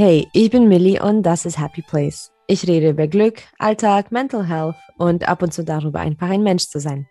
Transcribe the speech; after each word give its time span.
Hey, 0.00 0.28
ich 0.32 0.50
bin 0.50 0.68
Millie 0.68 1.02
und 1.02 1.24
das 1.24 1.44
ist 1.44 1.58
Happy 1.58 1.82
Place. 1.82 2.30
Ich 2.46 2.68
rede 2.68 2.90
über 2.90 3.08
Glück, 3.08 3.42
Alltag, 3.58 4.12
Mental 4.12 4.46
Health 4.46 4.76
und 4.96 5.28
ab 5.28 5.42
und 5.42 5.52
zu 5.52 5.64
darüber, 5.64 5.98
einfach 5.98 6.30
ein 6.30 6.44
Mensch 6.44 6.68
zu 6.68 6.78
sein. 6.78 7.08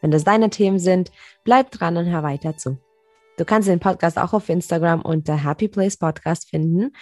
Wenn 0.00 0.12
das 0.12 0.24
deine 0.24 0.48
Themen 0.48 0.78
sind, 0.78 1.12
bleib 1.44 1.70
dran 1.72 1.98
und 1.98 2.06
hör 2.06 2.22
weiter 2.22 2.56
zu. 2.56 2.78
Du 3.36 3.44
kannst 3.44 3.68
den 3.68 3.80
Podcast 3.80 4.16
auch 4.16 4.32
auf 4.32 4.48
Instagram 4.48 5.02
unter 5.02 5.44
Happy 5.44 5.68
Place 5.68 5.98
Podcast 5.98 6.48
finden, 6.48 6.92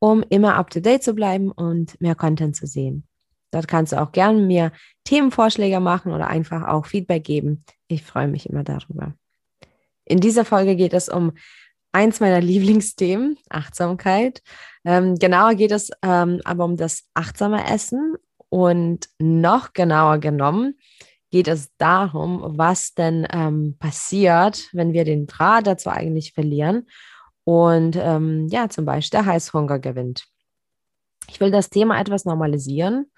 um 0.00 0.24
immer 0.28 0.56
up 0.56 0.70
to 0.70 0.80
date 0.80 1.04
zu 1.04 1.14
bleiben 1.14 1.52
und 1.52 2.00
mehr 2.00 2.16
Content 2.16 2.56
zu 2.56 2.66
sehen. 2.66 3.06
Dort 3.52 3.68
kannst 3.68 3.92
du 3.92 4.02
auch 4.02 4.10
gerne 4.10 4.40
mir 4.40 4.72
Themenvorschläge 5.04 5.78
machen 5.78 6.10
oder 6.10 6.26
einfach 6.26 6.66
auch 6.66 6.86
Feedback 6.86 7.22
geben. 7.22 7.64
Ich 7.86 8.02
freue 8.02 8.26
mich 8.26 8.50
immer 8.50 8.64
darüber. 8.64 9.14
In 10.04 10.18
dieser 10.18 10.44
Folge 10.44 10.74
geht 10.74 10.94
es 10.94 11.08
um 11.08 11.30
eins 11.92 12.20
meiner 12.20 12.40
Lieblingsthemen, 12.40 13.38
Achtsamkeit. 13.48 14.42
Ähm, 14.84 15.16
genauer 15.16 15.54
geht 15.54 15.72
es 15.72 15.90
ähm, 16.02 16.40
aber 16.44 16.64
um 16.64 16.76
das 16.76 17.04
achtsame 17.14 17.70
Essen 17.70 18.14
und 18.48 19.08
noch 19.18 19.72
genauer 19.72 20.18
genommen 20.18 20.78
geht 21.30 21.46
es 21.46 21.70
darum, 21.78 22.42
was 22.58 22.94
denn 22.94 23.26
ähm, 23.32 23.76
passiert, 23.78 24.68
wenn 24.72 24.92
wir 24.92 25.04
den 25.04 25.26
Draht 25.26 25.66
dazu 25.66 25.88
eigentlich 25.88 26.32
verlieren 26.32 26.88
und 27.44 27.96
ähm, 27.96 28.48
ja, 28.48 28.68
zum 28.68 28.84
Beispiel 28.84 29.18
der 29.18 29.26
Heißhunger 29.26 29.78
gewinnt. 29.78 30.24
Ich 31.28 31.40
will 31.40 31.50
das 31.50 31.70
Thema 31.70 32.00
etwas 32.00 32.24
normalisieren, 32.24 33.10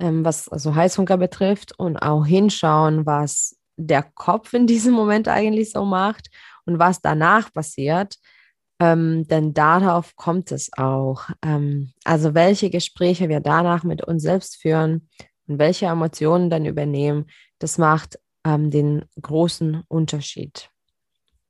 ähm, 0.00 0.24
was 0.24 0.48
also 0.48 0.74
Heißhunger 0.74 1.16
betrifft 1.16 1.78
und 1.78 1.96
auch 1.98 2.26
hinschauen, 2.26 3.06
was 3.06 3.56
der 3.76 4.02
Kopf 4.02 4.52
in 4.54 4.66
diesem 4.66 4.92
Moment 4.92 5.28
eigentlich 5.28 5.70
so 5.70 5.84
macht 5.84 6.30
und 6.68 6.78
was 6.78 7.00
danach 7.00 7.52
passiert, 7.52 8.16
ähm, 8.78 9.26
denn 9.26 9.54
darauf 9.54 10.14
kommt 10.14 10.52
es 10.52 10.70
auch. 10.76 11.22
Ähm, 11.42 11.92
also 12.04 12.34
welche 12.34 12.70
Gespräche 12.70 13.28
wir 13.28 13.40
danach 13.40 13.82
mit 13.82 14.04
uns 14.04 14.22
selbst 14.22 14.56
führen 14.60 15.08
und 15.46 15.58
welche 15.58 15.86
Emotionen 15.86 16.50
dann 16.50 16.66
übernehmen, 16.66 17.26
das 17.58 17.78
macht 17.78 18.18
ähm, 18.44 18.70
den 18.70 19.04
großen 19.20 19.82
Unterschied. 19.88 20.70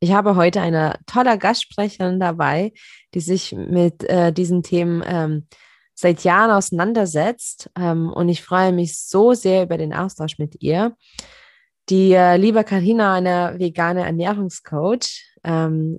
Ich 0.00 0.12
habe 0.12 0.36
heute 0.36 0.60
eine 0.60 1.00
tolle 1.06 1.36
Gastsprecherin 1.36 2.20
dabei, 2.20 2.72
die 3.14 3.20
sich 3.20 3.52
mit 3.52 4.04
äh, 4.04 4.32
diesen 4.32 4.62
Themen 4.62 5.02
ähm, 5.04 5.48
seit 5.94 6.22
Jahren 6.22 6.52
auseinandersetzt. 6.52 7.70
Ähm, 7.76 8.12
und 8.12 8.28
ich 8.28 8.42
freue 8.42 8.72
mich 8.72 8.96
so 8.96 9.34
sehr 9.34 9.64
über 9.64 9.76
den 9.76 9.92
Austausch 9.92 10.38
mit 10.38 10.62
ihr. 10.62 10.96
Die 11.90 12.12
äh, 12.12 12.36
liebe 12.36 12.64
Karina, 12.64 13.14
eine 13.14 13.54
vegane 13.58 14.04
Ernährungscoach, 14.04 15.24
ähm, 15.44 15.98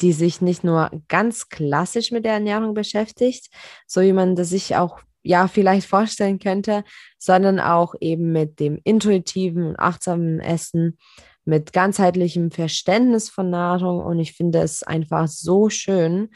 die 0.00 0.12
sich 0.12 0.40
nicht 0.40 0.64
nur 0.64 0.90
ganz 1.06 1.48
klassisch 1.48 2.10
mit 2.10 2.24
der 2.24 2.32
Ernährung 2.32 2.74
beschäftigt, 2.74 3.46
so 3.86 4.00
wie 4.00 4.12
man 4.12 4.34
das 4.34 4.48
sich 4.48 4.74
auch 4.74 5.00
ja 5.22 5.46
vielleicht 5.46 5.86
vorstellen 5.86 6.40
könnte, 6.40 6.82
sondern 7.18 7.60
auch 7.60 7.94
eben 8.00 8.32
mit 8.32 8.58
dem 8.58 8.80
intuitiven 8.82 9.68
und 9.68 9.78
achtsamen 9.78 10.40
Essen, 10.40 10.98
mit 11.44 11.72
ganzheitlichem 11.72 12.50
Verständnis 12.50 13.30
von 13.30 13.50
Nahrung. 13.50 14.00
Und 14.00 14.18
ich 14.18 14.32
finde 14.32 14.60
es 14.60 14.82
einfach 14.82 15.28
so 15.28 15.70
schön, 15.70 16.30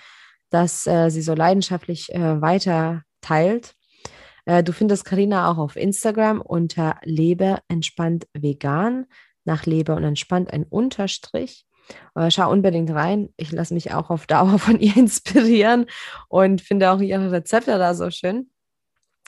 dass 0.51 0.87
äh, 0.87 1.11
sie 1.11 1.23
so 1.23 1.35
leidenschaftlich 1.35 2.15
äh, 2.15 2.41
weiter 2.41 3.03
teilt. 3.21 3.75
Äh, 4.45 4.63
du 4.63 4.73
findest 4.73 5.05
Karina 5.05 5.51
auch 5.51 5.59
auf 5.59 5.77
Instagram 5.77 6.41
unter 6.41 6.99
Lebe 7.03 7.59
entspannt 7.69 8.27
vegan, 8.33 9.07
nach 9.45 9.67
Lebe 9.67 9.95
und 9.95 10.05
entspannt 10.05 10.53
ein 10.53 10.65
Unterstrich. 10.65 11.67
Äh, 12.15 12.31
schau 12.31 12.51
unbedingt 12.51 12.91
rein. 12.91 13.31
Ich 13.37 13.53
lasse 13.53 13.75
mich 13.75 13.93
auch 13.93 14.11
auf 14.11 14.27
Dauer 14.27 14.59
von 14.59 14.79
ihr 14.79 14.97
inspirieren 14.97 15.87
und 16.29 16.61
finde 16.61 16.91
auch 16.91 17.01
ihre 17.01 17.31
Rezepte 17.33 17.79
da 17.79 17.95
so 17.95 18.11
schön. 18.11 18.51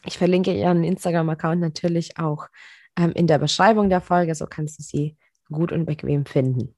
Ich 0.06 0.18
verlinke 0.18 0.52
ihren 0.52 0.84
Instagram-Account 0.84 1.60
natürlich 1.60 2.18
auch 2.18 2.48
ähm, 2.96 3.12
in 3.12 3.26
der 3.26 3.38
Beschreibung 3.38 3.88
der 3.88 4.00
Folge, 4.00 4.34
so 4.34 4.46
kannst 4.46 4.78
du 4.78 4.82
sie 4.82 5.16
gut 5.50 5.72
und 5.72 5.86
bequem 5.86 6.26
finden. 6.26 6.74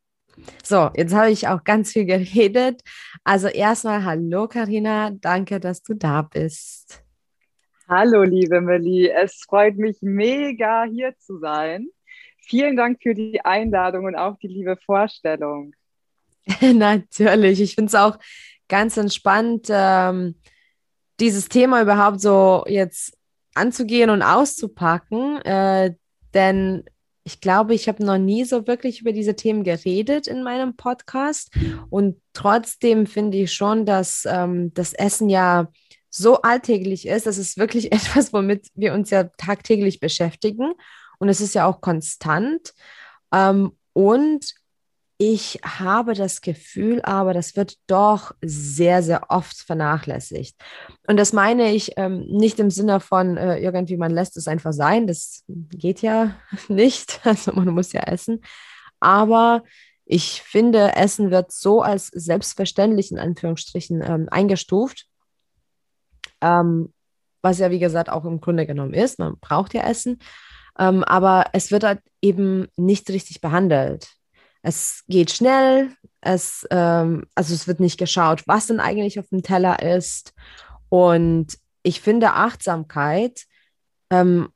So, 0.63 0.91
jetzt 0.95 1.15
habe 1.15 1.31
ich 1.31 1.49
auch 1.49 1.65
ganz 1.65 1.93
viel 1.93 2.05
geredet. 2.05 2.83
Also 3.25 3.49
erstmal 3.49 4.05
hallo 4.05 4.49
Karina, 4.49 5.11
danke, 5.11 5.61
dass 5.61 5.83
du 5.83 5.95
da 5.95 6.23
bist. 6.23 7.06
Hallo, 7.89 8.25
liebe 8.25 8.61
Melli. 8.61 9.09
Es 9.09 9.45
freut 9.49 9.77
mich 9.77 9.99
mega, 10.01 10.87
hier 10.91 11.17
zu 11.19 11.39
sein. 11.39 11.87
Vielen 12.39 12.77
Dank 12.77 13.01
für 13.01 13.15
die 13.15 13.45
Einladung 13.45 14.07
und 14.07 14.17
auch 14.17 14.37
die 14.39 14.49
liebe 14.49 14.77
Vorstellung. 14.77 15.73
Natürlich. 16.61 17.61
Ich 17.61 17.77
finde 17.77 17.91
es 17.91 17.95
auch 17.95 18.19
ganz 18.69 18.97
entspannt, 18.97 19.69
ähm, 19.71 20.35
dieses 21.21 21.49
Thema 21.49 21.81
überhaupt 21.81 22.21
so 22.21 22.65
jetzt 22.67 23.17
anzugehen 23.55 24.11
und 24.11 24.23
auszupacken. 24.23 25.41
Äh, 25.43 25.95
denn 26.35 26.83
ich 27.23 27.41
glaube, 27.41 27.75
ich 27.75 27.87
habe 27.87 28.05
noch 28.05 28.19
nie 28.19 28.45
so 28.45 28.67
wirklich 28.67 29.01
über 29.01 29.13
diese 29.13 29.37
Themen 29.37 29.63
geredet 29.63 30.27
in 30.27 30.43
meinem 30.43 30.75
Podcast. 30.75 31.55
Und 31.89 32.21
trotzdem 32.33 33.07
finde 33.07 33.39
ich 33.39 33.53
schon, 33.53 33.87
dass 33.87 34.25
ähm, 34.29 34.75
das 34.75 34.93
Essen 34.93 35.29
ja 35.29 35.69
so 36.17 36.43
alltäglich 36.43 37.07
ist. 37.07 37.27
Das 37.27 37.39
ist 37.39 37.59
wirklich 37.59 37.93
etwas, 37.93 38.33
womit 38.33 38.69
wir 38.75 38.95
uns 38.95 39.11
ja 39.11 39.25
tagtäglich 39.25 40.01
beschäftigen. 40.01 40.73
Und 41.19 41.29
es 41.29 41.41
ist 41.41 41.55
ja 41.55 41.67
auch 41.67 41.81
konstant. 41.81 42.75
Ähm, 43.33 43.73
und 43.93 44.55
ich 45.19 45.61
habe 45.65 46.13
das 46.13 46.43
Gefühl, 46.43 47.01
aber 47.01 47.33
das 47.33 47.57
wird 47.57 47.77
doch 47.87 48.35
sehr, 48.43 49.03
sehr 49.03 49.31
oft 49.31 49.57
vernachlässigt. 49.57 50.57
Und 51.07 51.17
das 51.17 51.33
meine 51.33 51.73
ich 51.73 51.93
ähm, 51.97 52.27
nicht 52.29 52.59
im 52.59 52.71
Sinne 52.71 53.01
von 53.01 53.39
äh, 53.39 53.59
irgendwie, 53.59 53.97
man 53.97 54.11
lässt 54.11 54.37
es 54.37 54.47
einfach 54.47 54.75
sein. 54.75 55.07
Das 55.07 55.45
geht 55.49 56.03
ja 56.03 56.37
nicht. 56.69 57.21
Also 57.25 57.53
man 57.53 57.69
muss 57.69 57.93
ja 57.93 58.03
essen. 58.03 58.43
Aber 59.01 59.63
ich 60.05 60.43
finde, 60.43 60.95
Essen 60.97 61.31
wird 61.31 61.51
so 61.51 61.83
als 61.83 62.09
selbstverständlich 62.09 63.11
in 63.11 63.19
Anführungsstrichen 63.19 64.03
ähm, 64.03 64.29
eingestuft 64.31 65.07
ähm, 66.41 66.93
was 67.43 67.59
ja 67.59 67.71
wie 67.71 67.79
gesagt 67.79 68.11
auch 68.11 68.25
im 68.25 68.41
Grunde 68.41 68.67
genommen 68.67 68.95
ist. 68.95 69.19
Man 69.19 69.39
braucht 69.41 69.75
ja 69.75 69.83
Essen, 69.83 70.19
ähm, 70.79 71.05
aber 71.05 71.47
es 71.53 71.71
wird 71.71 71.85
halt 71.85 72.01
eben 72.21 72.69
nicht 72.77 73.09
richtig 73.11 73.41
behandelt. 73.41 74.17
Es 74.63 75.05
geht 75.07 75.31
schnell, 75.31 75.91
es, 76.21 76.67
ähm, 76.71 77.25
also 77.35 77.55
es 77.55 77.69
wird 77.69 77.79
nicht 77.81 77.99
geschaut, 77.99 78.43
was 78.47 78.67
denn 78.67 78.81
eigentlich 78.81 79.19
auf 79.21 79.29
dem 79.29 79.43
Teller 79.43 79.81
ist. 79.81 80.35
Und 80.89 81.57
ich 81.83 82.01
finde 82.01 82.33
Achtsamkeit 82.33 83.45
ähm, 84.11 84.49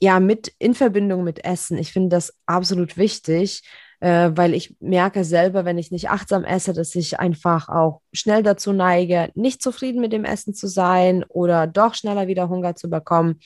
ja 0.00 0.20
mit 0.20 0.54
in 0.58 0.74
Verbindung 0.74 1.22
mit 1.22 1.44
Essen, 1.44 1.78
ich 1.78 1.92
finde 1.92 2.08
das 2.08 2.32
absolut 2.46 2.96
wichtig, 2.96 3.62
äh, 4.02 4.32
weil 4.34 4.52
ich 4.52 4.74
merke 4.80 5.22
selber, 5.22 5.64
wenn 5.64 5.78
ich 5.78 5.92
nicht 5.92 6.10
achtsam 6.10 6.42
esse, 6.42 6.72
dass 6.72 6.92
ich 6.96 7.20
einfach 7.20 7.68
auch 7.68 8.00
schnell 8.12 8.42
dazu 8.42 8.72
neige, 8.72 9.30
nicht 9.36 9.62
zufrieden 9.62 10.00
mit 10.00 10.12
dem 10.12 10.24
Essen 10.24 10.54
zu 10.54 10.66
sein 10.66 11.24
oder 11.28 11.68
doch 11.68 11.94
schneller 11.94 12.26
wieder 12.26 12.48
Hunger 12.48 12.74
zu 12.74 12.90
bekommen. 12.90 13.38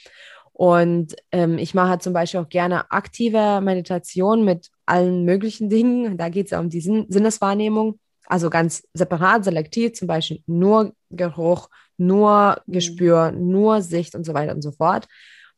Und 0.54 1.14
ähm, 1.30 1.58
ich 1.58 1.74
mache 1.74 1.98
zum 1.98 2.14
Beispiel 2.14 2.40
auch 2.40 2.48
gerne 2.48 2.90
aktive 2.90 3.60
Meditation 3.60 4.46
mit 4.46 4.70
allen 4.86 5.26
möglichen 5.26 5.68
Dingen. 5.68 6.16
Da 6.16 6.30
geht 6.30 6.46
es 6.46 6.52
ja 6.52 6.60
um 6.60 6.70
die 6.70 6.80
Sin 6.80 7.04
Sinneswahrnehmung, 7.10 7.98
also 8.24 8.48
ganz 8.48 8.88
separat, 8.94 9.44
selektiv, 9.44 9.92
zum 9.92 10.08
Beispiel 10.08 10.42
nur 10.46 10.94
Geruch, 11.10 11.68
nur 11.98 12.62
mhm. 12.64 12.72
Gespür, 12.72 13.30
nur 13.30 13.82
Sicht 13.82 14.14
und 14.14 14.24
so 14.24 14.32
weiter 14.32 14.54
und 14.54 14.62
so 14.62 14.72
fort. 14.72 15.06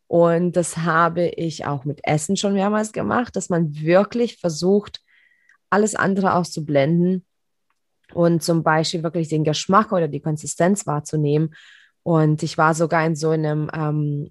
Und 0.08 0.52
das 0.52 0.78
habe 0.78 1.26
ich 1.26 1.66
auch 1.66 1.84
mit 1.84 2.00
Essen 2.02 2.36
schon 2.36 2.54
mehrmals 2.54 2.92
gemacht, 2.92 3.36
dass 3.36 3.50
man 3.50 3.74
wirklich 3.78 4.38
versucht, 4.38 5.02
alles 5.70 5.94
andere 5.94 6.34
auszublenden 6.34 7.26
und 8.14 8.42
zum 8.42 8.62
Beispiel 8.62 9.02
wirklich 9.02 9.28
den 9.28 9.44
Geschmack 9.44 9.92
oder 9.92 10.08
die 10.08 10.20
Konsistenz 10.20 10.86
wahrzunehmen. 10.86 11.54
Und 12.02 12.42
ich 12.42 12.56
war 12.56 12.72
sogar 12.72 13.04
in 13.04 13.16
so 13.16 13.30
einem, 13.30 13.70
ähm, 13.74 14.30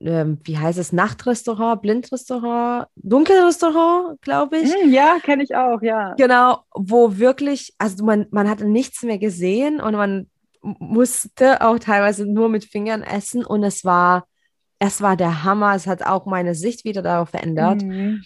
ähm, 0.00 0.38
wie 0.42 0.58
heißt 0.58 0.80
es, 0.80 0.92
Nachtrestaurant, 0.92 1.80
Blindrestaurant, 1.82 2.88
Dunkelrestaurant, 2.96 4.20
glaube 4.22 4.58
ich. 4.58 4.70
Mm, 4.70 4.90
ja, 4.90 5.18
kenne 5.22 5.44
ich 5.44 5.54
auch, 5.54 5.80
ja. 5.82 6.14
Genau, 6.14 6.64
wo 6.74 7.18
wirklich, 7.18 7.74
also 7.78 8.04
man, 8.04 8.26
man 8.32 8.50
hatte 8.50 8.66
nichts 8.66 9.04
mehr 9.04 9.18
gesehen 9.18 9.80
und 9.80 9.94
man 9.94 10.28
musste 10.62 11.60
auch 11.60 11.78
teilweise 11.78 12.26
nur 12.26 12.48
mit 12.48 12.64
Fingern 12.64 13.04
essen 13.04 13.44
und 13.44 13.62
es 13.62 13.84
war 13.84 14.26
es 14.84 15.00
war 15.00 15.16
der 15.16 15.44
Hammer. 15.44 15.76
Es 15.76 15.86
hat 15.86 16.04
auch 16.04 16.26
meine 16.26 16.56
Sicht 16.56 16.84
wieder 16.84 17.02
darauf 17.02 17.30
verändert. 17.30 17.82
Mhm. 17.82 18.24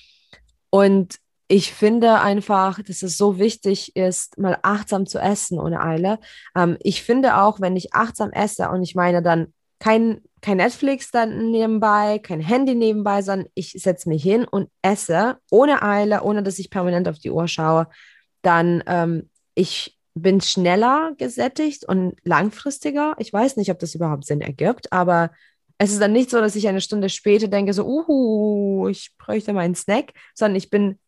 Und 0.71 1.17
ich 1.49 1.75
finde 1.75 2.21
einfach, 2.21 2.83
dass 2.83 3.03
es 3.03 3.19
so 3.19 3.39
wichtig 3.39 3.95
ist, 3.95 4.39
mal 4.39 4.59
achtsam 4.63 5.07
zu 5.07 5.19
essen 5.19 5.61
ohne 5.61 5.83
Eile. 5.83 6.19
Ähm, 6.57 6.79
ich 6.81 7.03
finde 7.03 7.37
auch, 7.37 7.61
wenn 7.61 7.77
ich 7.77 7.93
achtsam 7.93 8.31
esse 8.31 8.71
und 8.71 8.83
ich 8.83 8.95
meine 8.95 9.23
dann 9.23 9.53
kein, 9.79 10.23
kein 10.41 10.57
Netflix 10.57 11.11
dann 11.11 11.51
nebenbei, 11.51 12.19
kein 12.21 12.41
Handy 12.41 12.75
nebenbei, 12.75 13.21
sondern 13.21 13.49
ich 13.53 13.73
setze 13.73 14.09
mich 14.09 14.23
hin 14.23 14.47
und 14.47 14.71
esse 14.81 15.37
ohne 15.51 15.83
Eile, 15.83 16.23
ohne 16.23 16.43
dass 16.43 16.59
ich 16.59 16.71
permanent 16.71 17.07
auf 17.07 17.19
die 17.19 17.31
Uhr 17.31 17.49
schaue, 17.49 17.87
dann 18.41 18.83
ähm, 18.87 19.29
ich 19.55 19.99
bin 20.15 20.41
schneller 20.41 21.13
gesättigt 21.19 21.87
und 21.87 22.17
langfristiger. 22.25 23.15
Ich 23.19 23.31
weiß 23.31 23.59
nicht, 23.59 23.71
ob 23.71 23.79
das 23.79 23.95
überhaupt 23.95 24.25
Sinn 24.25 24.41
ergibt, 24.41 24.91
aber 24.91 25.31
es 25.79 25.93
ist 25.93 26.01
dann 26.01 26.13
nicht 26.13 26.31
so, 26.31 26.41
dass 26.41 26.57
ich 26.57 26.69
eine 26.69 26.81
Stunde 26.81 27.09
später 27.09 27.49
denke, 27.49 27.73
so, 27.73 27.87
uhu, 27.87 28.89
ich 28.89 29.13
bräuchte 29.19 29.53
meinen 29.53 29.75
Snack, 29.75 30.13
sondern 30.35 30.57
ich 30.57 30.71
bin 30.71 30.99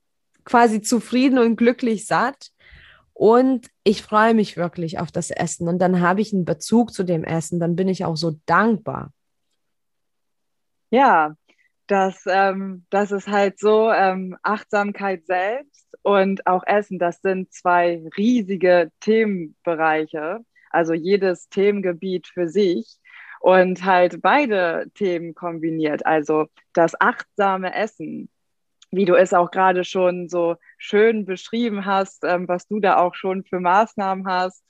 quasi 0.44 0.82
zufrieden 0.82 1.38
und 1.38 1.56
glücklich 1.56 2.06
satt. 2.06 2.50
Und 3.14 3.68
ich 3.82 4.02
freue 4.02 4.34
mich 4.34 4.56
wirklich 4.56 4.98
auf 4.98 5.10
das 5.10 5.30
Essen. 5.30 5.68
Und 5.68 5.80
dann 5.80 6.00
habe 6.00 6.20
ich 6.20 6.32
einen 6.32 6.44
Bezug 6.44 6.92
zu 6.92 7.02
dem 7.02 7.24
Essen. 7.24 7.58
Dann 7.58 7.74
bin 7.74 7.88
ich 7.88 8.04
auch 8.04 8.16
so 8.16 8.38
dankbar. 8.46 9.12
Ja, 10.90 11.34
das, 11.88 12.22
ähm, 12.26 12.84
das 12.90 13.10
ist 13.10 13.28
halt 13.28 13.58
so, 13.58 13.90
ähm, 13.90 14.36
Achtsamkeit 14.42 15.26
selbst 15.26 15.88
und 16.02 16.46
auch 16.46 16.62
Essen, 16.66 16.98
das 16.98 17.20
sind 17.20 17.52
zwei 17.52 18.02
riesige 18.16 18.90
Themenbereiche, 19.00 20.40
also 20.70 20.92
jedes 20.92 21.48
Themengebiet 21.48 22.26
für 22.26 22.48
sich 22.48 22.98
und 23.40 23.84
halt 23.84 24.20
beide 24.22 24.90
Themen 24.94 25.34
kombiniert, 25.34 26.06
also 26.06 26.46
das 26.72 27.00
achtsame 27.00 27.74
Essen, 27.74 28.28
wie 28.90 29.04
du 29.04 29.14
es 29.14 29.34
auch 29.34 29.50
gerade 29.50 29.84
schon 29.84 30.28
so 30.28 30.56
schön 30.78 31.26
beschrieben 31.26 31.84
hast, 31.84 32.24
ähm, 32.24 32.48
was 32.48 32.66
du 32.66 32.80
da 32.80 32.96
auch 32.96 33.14
schon 33.14 33.44
für 33.44 33.60
Maßnahmen 33.60 34.26
hast, 34.26 34.64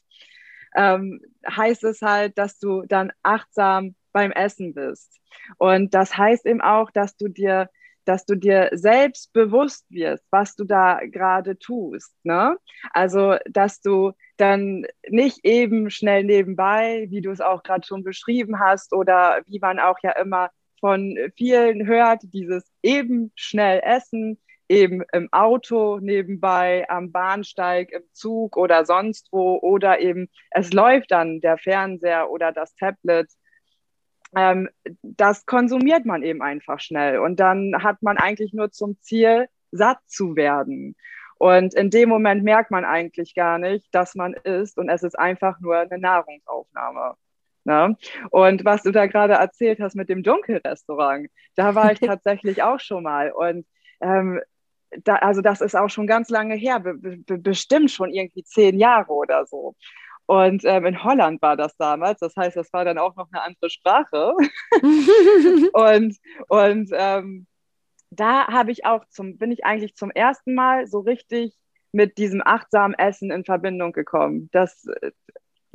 ähm, 0.77 1.21
heißt 1.49 1.85
es 1.85 2.03
halt, 2.03 2.37
dass 2.37 2.59
du 2.59 2.83
dann 2.87 3.13
achtsam 3.23 3.95
beim 4.13 4.33
Essen 4.33 4.75
bist. 4.75 5.19
Und 5.59 5.95
das 5.95 6.17
heißt 6.17 6.47
eben 6.47 6.61
auch, 6.61 6.91
dass 6.91 7.17
du 7.17 7.29
dir 7.29 7.69
dass 8.09 8.25
du 8.25 8.37
dir 8.37 8.71
selbst 8.73 9.35
bewusst 9.35 9.85
wirst, 9.91 10.25
was 10.31 10.57
du 10.57 10.65
da 10.65 10.99
gerade 11.05 11.59
tust. 11.59 12.15
Ne? 12.25 12.57
Also, 12.95 13.37
dass 13.51 13.83
du 13.83 14.13
dann 14.41 14.87
nicht 15.09 15.45
eben 15.45 15.91
schnell 15.91 16.25
nebenbei, 16.25 17.07
wie 17.11 17.21
du 17.21 17.31
es 17.31 17.41
auch 17.41 17.63
gerade 17.63 17.87
schon 17.87 18.05
beschrieben 18.05 18.61
hast, 18.61 18.93
oder 18.93 19.43
wie 19.47 19.59
man 19.59 19.79
auch 19.79 19.99
ja 20.03 20.13
immer 20.13 20.51
von 20.81 21.17
vielen 21.37 21.87
hört, 21.87 22.23
dieses 22.33 22.71
eben 22.83 23.33
schnell 23.35 23.81
essen, 23.85 24.39
eben 24.69 25.03
im 25.13 25.29
Auto 25.33 25.99
nebenbei, 25.99 26.89
am 26.89 27.11
Bahnsteig, 27.11 27.91
im 27.93 28.03
Zug 28.13 28.57
oder 28.57 28.85
sonst 28.85 29.29
wo, 29.33 29.59
oder 29.59 30.01
eben 30.01 30.29
es 30.51 30.73
läuft 30.73 31.11
dann 31.11 31.41
der 31.41 31.59
Fernseher 31.59 32.31
oder 32.31 32.53
das 32.53 32.75
Tablet 32.77 33.29
ähm, 34.37 34.69
das 35.03 35.47
konsumiert 35.47 36.05
man 36.05 36.23
eben 36.23 36.43
einfach 36.43 36.81
schnell. 36.81 37.19
Und 37.19 37.41
dann 37.41 37.83
hat 37.83 38.03
man 38.03 38.19
eigentlich 38.19 38.53
nur 38.53 38.71
zum 38.71 39.01
Ziel, 39.01 39.49
satt 39.71 39.99
zu 40.07 40.37
werden. 40.37 40.97
Und 41.39 41.75
in 41.75 41.91
dem 41.91 42.09
Moment 42.09 42.43
merkt 42.43 42.71
man 42.71 42.85
eigentlich 42.85 43.35
gar 43.35 43.59
nicht, 43.59 43.87
dass 43.95 44.15
man 44.15 44.35
isst 44.35 44.77
und 44.79 44.89
es 44.89 45.03
ist 45.03 45.19
einfach 45.19 45.61
nur 45.61 45.77
eine 45.77 45.99
Nahrungsaufnahme. 45.99 47.15
Ne? 47.65 47.97
Und 48.31 48.65
was 48.65 48.83
du 48.83 48.93
da 48.93 49.07
gerade 49.07 49.35
erzählt 49.35 49.81
hast 49.81 49.95
mit 49.95 50.09
dem 50.09 50.23
Dunkelrestaurant, 50.23 51.29
da 51.55 51.75
war 51.75 51.93
ich 51.93 52.01
tatsächlich 52.01 52.63
auch 52.63 52.81
schon 52.81 53.05
mal. 53.05 53.31
Und 53.31 53.67
ähm, 54.01 54.41
da, 55.05 55.17
also 55.17 55.43
das 55.43 55.61
ist 55.61 55.77
auch 55.77 55.91
schon 55.91 56.07
ganz 56.07 56.31
lange 56.31 56.55
her, 56.55 56.81
be 56.81 56.95
be 56.95 57.39
bestimmt 57.39 57.91
schon 57.91 58.11
irgendwie 58.11 58.43
zehn 58.43 58.79
Jahre 58.79 59.13
oder 59.13 59.47
so. 59.47 59.75
Und 60.27 60.63
ähm, 60.65 60.87
in 60.87 61.05
Holland 61.05 61.41
war 61.43 61.57
das 61.57 61.77
damals, 61.77 62.21
das 62.21 62.37
heißt, 62.37 62.57
das 62.57 62.73
war 62.73 62.85
dann 62.85 62.99
auch 62.99 63.17
noch 63.17 63.29
eine 63.33 63.43
andere 63.43 63.71
Sprache. 63.71 64.35
und 65.73 66.17
und 66.49 66.91
ähm, 66.93 67.47
da 68.11 68.49
habe 68.49 68.71
ich 68.71 68.85
auch 68.85 69.05
zum, 69.11 69.39
bin 69.39 69.51
ich 69.51 69.65
eigentlich 69.65 69.95
zum 69.95 70.11
ersten 70.11 70.55
Mal 70.55 70.87
so 70.87 71.01
richtig 71.01 71.55
mit 71.93 72.19
diesem 72.19 72.43
achtsamen 72.45 72.99
Essen 72.99 73.31
in 73.31 73.45
Verbindung 73.45 73.93
gekommen. 73.93 74.49
Das 74.53 74.87
äh, 74.87 75.11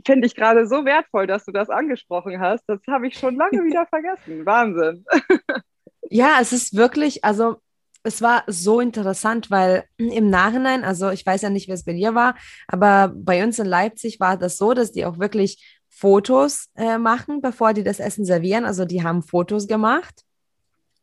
finde 0.05 0.27
ich 0.27 0.35
gerade 0.35 0.67
so 0.67 0.85
wertvoll, 0.85 1.27
dass 1.27 1.45
du 1.45 1.51
das 1.51 1.69
angesprochen 1.69 2.39
hast. 2.39 2.63
Das 2.67 2.79
habe 2.87 3.07
ich 3.07 3.17
schon 3.17 3.35
lange 3.35 3.63
wieder 3.63 3.85
vergessen. 3.87 4.45
Wahnsinn. 4.45 5.05
ja, 6.09 6.37
es 6.41 6.53
ist 6.53 6.75
wirklich, 6.75 7.23
also 7.23 7.57
es 8.03 8.21
war 8.21 8.43
so 8.47 8.79
interessant, 8.81 9.49
weil 9.49 9.85
im 9.97 10.29
Nachhinein, 10.29 10.83
also 10.83 11.09
ich 11.09 11.25
weiß 11.25 11.41
ja 11.41 11.49
nicht, 11.49 11.67
wie 11.67 11.71
es 11.71 11.85
bei 11.85 11.93
dir 11.93 12.13
war, 12.13 12.35
aber 12.67 13.13
bei 13.15 13.43
uns 13.43 13.59
in 13.59 13.65
Leipzig 13.65 14.19
war 14.19 14.37
das 14.37 14.57
so, 14.57 14.73
dass 14.73 14.91
die 14.91 15.05
auch 15.05 15.19
wirklich 15.19 15.79
Fotos 15.89 16.69
äh, 16.75 16.97
machen, 16.97 17.41
bevor 17.41 17.73
die 17.73 17.83
das 17.83 17.99
Essen 17.99 18.25
servieren. 18.25 18.65
Also 18.65 18.83
die 18.83 19.03
haben 19.03 19.23
Fotos 19.23 19.67
gemacht. 19.67 20.23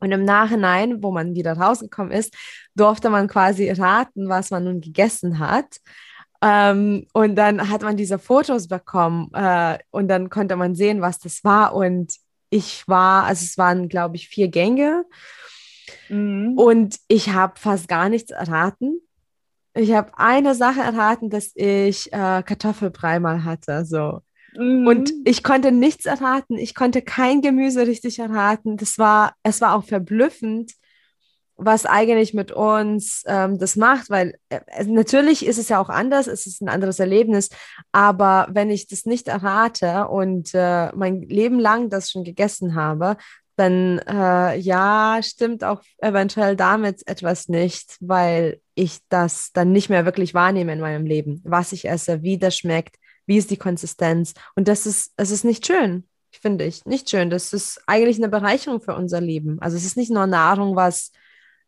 Und 0.01 0.11
im 0.11 0.25
Nachhinein, 0.25 1.01
wo 1.01 1.11
man 1.11 1.35
wieder 1.35 1.53
rausgekommen 1.53 2.11
ist, 2.11 2.35
durfte 2.75 3.09
man 3.09 3.27
quasi 3.27 3.69
raten, 3.69 4.27
was 4.27 4.51
man 4.51 4.65
nun 4.65 4.81
gegessen 4.81 5.39
hat. 5.39 5.77
Ähm, 6.41 7.05
und 7.13 7.35
dann 7.35 7.69
hat 7.69 7.83
man 7.83 7.97
diese 7.97 8.17
Fotos 8.17 8.67
bekommen 8.67 9.29
äh, 9.33 9.77
und 9.91 10.07
dann 10.07 10.29
konnte 10.29 10.55
man 10.55 10.73
sehen, 10.73 11.01
was 11.01 11.19
das 11.19 11.43
war. 11.43 11.75
Und 11.75 12.15
ich 12.49 12.87
war, 12.87 13.25
also 13.25 13.45
es 13.45 13.57
waren, 13.57 13.89
glaube 13.89 14.15
ich, 14.15 14.27
vier 14.27 14.47
Gänge. 14.47 15.05
Mhm. 16.09 16.57
Und 16.57 16.97
ich 17.07 17.29
habe 17.29 17.59
fast 17.59 17.87
gar 17.87 18.09
nichts 18.09 18.31
erraten. 18.31 18.99
Ich 19.73 19.93
habe 19.93 20.11
eine 20.17 20.55
Sache 20.55 20.81
erraten, 20.81 21.29
dass 21.29 21.51
ich 21.55 22.11
äh, 22.11 22.43
Kartoffelbrei 22.43 23.19
mal 23.19 23.43
hatte. 23.43 23.85
So. 23.85 24.21
Mhm. 24.55 24.87
Und 24.87 25.13
ich 25.25 25.43
konnte 25.43 25.71
nichts 25.71 26.05
erraten. 26.05 26.57
Ich 26.57 26.75
konnte 26.75 27.01
kein 27.01 27.41
Gemüse 27.41 27.87
richtig 27.87 28.19
erraten. 28.19 28.77
Das 28.77 28.97
war, 28.97 29.35
es 29.43 29.61
war 29.61 29.75
auch 29.75 29.83
verblüffend, 29.83 30.73
was 31.63 31.85
eigentlich 31.85 32.33
mit 32.33 32.51
uns 32.51 33.23
ähm, 33.27 33.59
das 33.59 33.75
macht, 33.75 34.09
weil 34.09 34.35
äh, 34.49 34.83
natürlich 34.85 35.45
ist 35.45 35.59
es 35.59 35.69
ja 35.69 35.79
auch 35.79 35.89
anders, 35.89 36.25
es 36.25 36.47
ist 36.47 36.61
ein 36.61 36.69
anderes 36.69 36.99
Erlebnis, 36.99 37.49
aber 37.91 38.47
wenn 38.49 38.71
ich 38.71 38.87
das 38.87 39.05
nicht 39.05 39.27
errate 39.27 40.07
und 40.07 40.51
äh, 40.53 40.91
mein 40.95 41.21
Leben 41.21 41.59
lang 41.59 41.89
das 41.89 42.09
schon 42.09 42.23
gegessen 42.23 42.73
habe, 42.73 43.17
dann 43.57 43.99
äh, 44.07 44.57
ja, 44.57 45.19
stimmt 45.21 45.63
auch 45.63 45.83
eventuell 45.99 46.55
damit 46.55 47.07
etwas 47.07 47.47
nicht, 47.47 47.95
weil 47.99 48.59
ich 48.73 48.97
das 49.09 49.51
dann 49.53 49.71
nicht 49.71 49.89
mehr 49.89 50.05
wirklich 50.05 50.33
wahrnehme 50.33 50.73
in 50.73 50.79
meinem 50.79 51.05
Leben, 51.05 51.41
was 51.43 51.73
ich 51.73 51.87
esse, 51.87 52.23
wie 52.23 52.39
das 52.39 52.57
schmeckt, 52.57 52.95
wie 53.25 53.37
ist 53.37 53.51
die 53.51 53.57
Konsistenz. 53.57 54.33
Und 54.55 54.67
das 54.67 54.85
ist, 54.85 55.13
es 55.17 55.31
ist 55.31 55.43
nicht 55.43 55.65
schön, 55.65 56.07
finde 56.31 56.65
ich, 56.65 56.85
nicht 56.85 57.09
schön. 57.09 57.29
Das 57.29 57.53
ist 57.53 57.81
eigentlich 57.87 58.17
eine 58.17 58.29
Bereicherung 58.29 58.81
für 58.81 58.95
unser 58.95 59.21
Leben. 59.21 59.59
Also 59.61 59.77
es 59.77 59.85
ist 59.85 59.97
nicht 59.97 60.11
nur 60.11 60.27
Nahrung, 60.27 60.75
was 60.75 61.11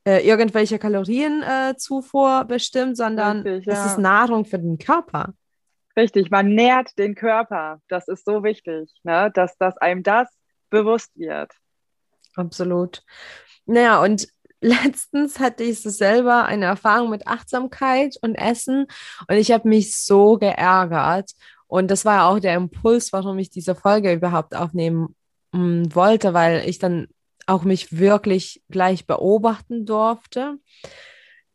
äh, 0.05 0.27
irgendwelche 0.27 0.79
Kalorienzufuhr 0.79 2.41
äh, 2.41 2.45
bestimmt, 2.45 2.97
sondern 2.97 3.41
Richtig, 3.41 3.65
ja. 3.67 3.73
es 3.73 3.91
ist 3.91 3.97
Nahrung 3.97 4.45
für 4.45 4.59
den 4.59 4.77
Körper. 4.77 5.33
Richtig, 5.95 6.31
man 6.31 6.49
nährt 6.49 6.97
den 6.97 7.15
Körper. 7.15 7.79
Das 7.87 8.07
ist 8.07 8.25
so 8.25 8.43
wichtig, 8.43 8.91
ne? 9.03 9.31
dass, 9.33 9.57
dass 9.57 9.77
einem 9.77 10.03
das 10.03 10.27
bewusst 10.69 11.11
wird. 11.15 11.51
Absolut. 12.35 13.03
Naja, 13.65 14.01
und 14.01 14.27
letztens 14.63 15.39
hatte 15.39 15.63
ich 15.63 15.81
so 15.81 15.89
selber 15.89 16.45
eine 16.45 16.65
Erfahrung 16.65 17.09
mit 17.09 17.27
Achtsamkeit 17.27 18.17
und 18.21 18.35
Essen 18.35 18.87
und 19.27 19.35
ich 19.35 19.51
habe 19.51 19.67
mich 19.67 19.97
so 19.97 20.37
geärgert. 20.37 21.31
Und 21.67 21.89
das 21.91 22.05
war 22.05 22.27
auch 22.27 22.39
der 22.39 22.55
Impuls, 22.55 23.13
warum 23.13 23.39
ich 23.39 23.49
diese 23.49 23.75
Folge 23.75 24.13
überhaupt 24.13 24.55
aufnehmen 24.55 25.15
mh, 25.51 25.59
hm, 25.59 25.95
wollte, 25.95 26.33
weil 26.33 26.67
ich 26.67 26.79
dann 26.79 27.07
auch 27.45 27.63
mich 27.63 27.97
wirklich 27.97 28.63
gleich 28.69 29.05
beobachten 29.05 29.85
durfte. 29.85 30.57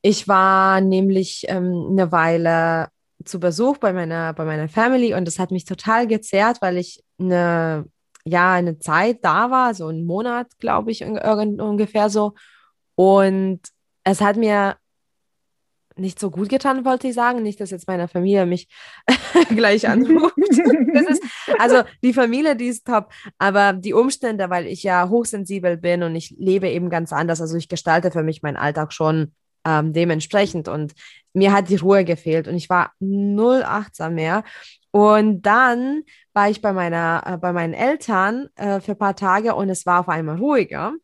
Ich 0.02 0.28
war 0.28 0.80
nämlich 0.80 1.46
ähm, 1.48 1.88
eine 1.90 2.12
Weile 2.12 2.88
zu 3.24 3.40
Besuch 3.40 3.78
bei 3.78 3.92
meiner, 3.92 4.32
bei 4.34 4.44
meiner 4.44 4.68
Family 4.68 5.14
und 5.14 5.26
das 5.26 5.38
hat 5.38 5.50
mich 5.50 5.64
total 5.64 6.06
gezerrt, 6.06 6.58
weil 6.60 6.76
ich 6.76 7.02
eine 7.18 7.86
ja 8.28 8.52
eine 8.52 8.78
Zeit 8.78 9.24
da 9.24 9.50
war, 9.50 9.74
so 9.74 9.86
einen 9.86 10.04
Monat, 10.04 10.58
glaube 10.58 10.90
ich, 10.90 11.04
ungefähr 11.04 12.10
so. 12.10 12.34
Und 12.98 13.60
es 14.02 14.20
hat 14.20 14.36
mir 14.36 14.76
nicht 15.94 16.18
so 16.18 16.32
gut 16.32 16.48
getan, 16.48 16.84
wollte 16.84 17.06
ich 17.06 17.14
sagen. 17.14 17.44
Nicht, 17.44 17.60
dass 17.60 17.70
jetzt 17.70 17.86
meine 17.86 18.08
Familie 18.08 18.44
mich 18.44 18.66
gleich 19.50 19.88
anruft. 19.88 20.36
ist, 20.38 21.22
also 21.60 21.84
die 22.02 22.12
Familie, 22.12 22.56
die 22.56 22.66
ist 22.66 22.84
top, 22.84 23.12
aber 23.38 23.72
die 23.72 23.94
Umstände, 23.94 24.50
weil 24.50 24.66
ich 24.66 24.82
ja 24.82 25.08
hochsensibel 25.08 25.76
bin 25.76 26.02
und 26.02 26.16
ich 26.16 26.34
lebe 26.38 26.68
eben 26.68 26.90
ganz 26.90 27.12
anders. 27.12 27.40
Also 27.40 27.56
ich 27.56 27.68
gestalte 27.68 28.10
für 28.10 28.24
mich 28.24 28.42
meinen 28.42 28.56
Alltag 28.56 28.92
schon 28.92 29.32
ähm, 29.64 29.92
dementsprechend 29.92 30.66
und 30.66 30.92
mir 31.34 31.52
hat 31.52 31.68
die 31.68 31.76
Ruhe 31.76 32.04
gefehlt 32.04 32.48
und 32.48 32.56
ich 32.56 32.68
war 32.68 32.94
null 32.98 33.62
achtsam 33.62 34.16
mehr. 34.16 34.42
Und 34.90 35.42
dann 35.42 36.02
war 36.32 36.50
ich 36.50 36.60
bei, 36.62 36.72
meiner, 36.72 37.22
äh, 37.26 37.36
bei 37.36 37.52
meinen 37.52 37.74
Eltern 37.74 38.48
äh, 38.56 38.80
für 38.80 38.92
ein 38.92 38.98
paar 38.98 39.14
Tage 39.14 39.54
und 39.54 39.68
es 39.68 39.86
war 39.86 40.00
auf 40.00 40.08
einmal 40.08 40.38
ruhiger. 40.38 40.94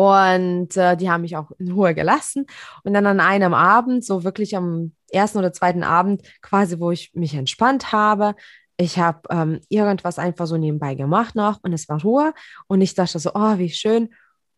Und 0.00 0.78
äh, 0.78 0.96
die 0.96 1.10
haben 1.10 1.20
mich 1.20 1.36
auch 1.36 1.50
in 1.58 1.72
Ruhe 1.72 1.94
gelassen. 1.94 2.46
Und 2.84 2.94
dann 2.94 3.04
an 3.04 3.20
einem 3.20 3.52
Abend, 3.52 4.02
so 4.02 4.24
wirklich 4.24 4.56
am 4.56 4.94
ersten 5.12 5.36
oder 5.36 5.52
zweiten 5.52 5.82
Abend, 5.82 6.22
quasi, 6.40 6.80
wo 6.80 6.90
ich 6.90 7.10
mich 7.12 7.34
entspannt 7.34 7.92
habe, 7.92 8.34
ich 8.78 8.98
habe 8.98 9.20
ähm, 9.28 9.60
irgendwas 9.68 10.18
einfach 10.18 10.46
so 10.46 10.56
nebenbei 10.56 10.94
gemacht 10.94 11.34
noch 11.34 11.58
und 11.62 11.74
es 11.74 11.86
war 11.90 12.00
Ruhe. 12.00 12.32
Und 12.66 12.80
ich 12.80 12.94
dachte 12.94 13.18
so, 13.18 13.32
oh, 13.34 13.58
wie 13.58 13.68
schön. 13.68 14.08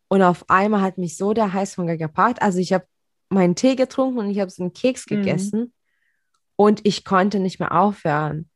Und 0.07 0.21
auf 0.21 0.49
einmal 0.49 0.81
hat 0.81 0.97
mich 0.97 1.17
so 1.17 1.33
der 1.33 1.51
Heißhunger 1.51 1.97
gepackt. 1.97 2.41
Also 2.41 2.59
ich 2.59 2.71
habe 2.71 2.85
meinen 3.27 3.55
Tee 3.55 3.75
getrunken 3.75 4.19
und 4.19 4.29
ich 4.29 4.39
habe 4.39 4.49
so 4.49 4.63
einen 4.63 4.71
Keks 4.71 5.09
mhm. 5.09 5.15
gegessen. 5.15 5.73
und 6.55 6.79
ich 6.85 7.03
konnte 7.03 7.41
nicht 7.41 7.59
mehr 7.59 7.73
aufhören. 7.73 8.49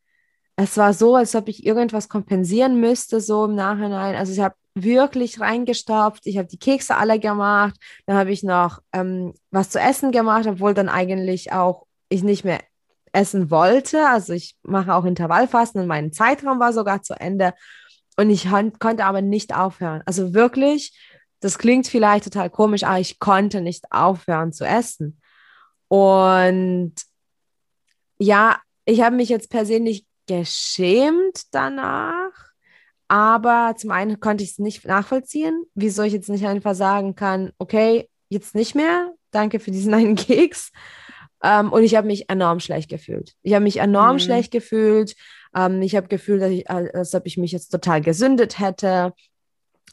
Es 0.55 0.77
war 0.77 0.93
so, 0.93 1.15
als 1.15 1.35
ob 1.35 1.49
ich 1.49 1.65
irgendwas 1.65 2.07
kompensieren 2.07 2.79
müsste, 2.79 3.19
so 3.19 3.43
im 3.43 3.55
Nachhinein. 3.55 4.15
Also 4.15 4.31
ich 4.31 4.39
habe 4.39 4.55
wirklich 4.83 5.39
reingestopft. 5.39 6.25
Ich 6.25 6.37
habe 6.37 6.47
die 6.47 6.59
Kekse 6.59 6.95
alle 6.95 7.19
gemacht. 7.19 7.75
Dann 8.05 8.17
habe 8.17 8.31
ich 8.31 8.43
noch 8.43 8.81
ähm, 8.93 9.33
was 9.51 9.69
zu 9.69 9.79
essen 9.79 10.11
gemacht, 10.11 10.47
obwohl 10.47 10.73
dann 10.73 10.89
eigentlich 10.89 11.51
auch 11.51 11.85
ich 12.09 12.23
nicht 12.23 12.43
mehr 12.43 12.59
essen 13.11 13.49
wollte. 13.51 14.07
Also 14.07 14.33
ich 14.33 14.55
mache 14.63 14.93
auch 14.93 15.05
Intervallfasten 15.05 15.81
und 15.81 15.87
mein 15.87 16.11
Zeitraum 16.13 16.59
war 16.59 16.73
sogar 16.73 17.01
zu 17.01 17.13
Ende. 17.19 17.53
Und 18.15 18.29
ich 18.29 18.47
konnte 18.79 19.05
aber 19.05 19.21
nicht 19.21 19.55
aufhören. 19.55 20.01
Also 20.05 20.33
wirklich, 20.33 20.97
das 21.39 21.57
klingt 21.57 21.87
vielleicht 21.87 22.23
total 22.23 22.49
komisch, 22.49 22.83
aber 22.83 22.99
ich 22.99 23.19
konnte 23.19 23.61
nicht 23.61 23.91
aufhören 23.91 24.53
zu 24.53 24.65
essen. 24.65 25.21
Und 25.87 26.95
ja, 28.19 28.59
ich 28.85 29.01
habe 29.01 29.15
mich 29.15 29.29
jetzt 29.29 29.49
persönlich 29.49 30.05
geschämt 30.27 31.43
danach, 31.51 32.31
aber 33.07 33.75
zum 33.77 33.91
einen 33.91 34.19
konnte 34.19 34.43
ich 34.43 34.51
es 34.51 34.59
nicht 34.59 34.85
nachvollziehen, 34.85 35.63
wieso 35.75 36.03
ich 36.03 36.13
jetzt 36.13 36.29
nicht 36.29 36.45
einfach 36.45 36.75
sagen 36.75 37.15
kann, 37.15 37.51
okay, 37.57 38.09
jetzt 38.29 38.55
nicht 38.55 38.75
mehr, 38.75 39.13
danke 39.31 39.59
für 39.59 39.71
diesen 39.71 39.93
einen 39.93 40.15
Keks. 40.15 40.71
Ähm, 41.43 41.71
und 41.71 41.83
ich 41.83 41.95
habe 41.95 42.07
mich 42.07 42.29
enorm 42.29 42.59
schlecht 42.59 42.89
gefühlt. 42.89 43.33
Ich 43.43 43.53
habe 43.53 43.63
mich 43.63 43.77
enorm 43.77 44.13
mhm. 44.13 44.19
schlecht 44.19 44.51
gefühlt. 44.51 45.15
Ähm, 45.55 45.81
ich 45.81 45.95
habe 45.95 46.07
gefühlt, 46.07 46.41
dass 46.41 46.51
ich, 46.51 46.69
als 46.69 47.13
ob 47.13 47.25
ich 47.25 47.37
mich 47.37 47.51
jetzt 47.51 47.69
total 47.69 48.01
gesündet 48.01 48.59
hätte 48.59 49.13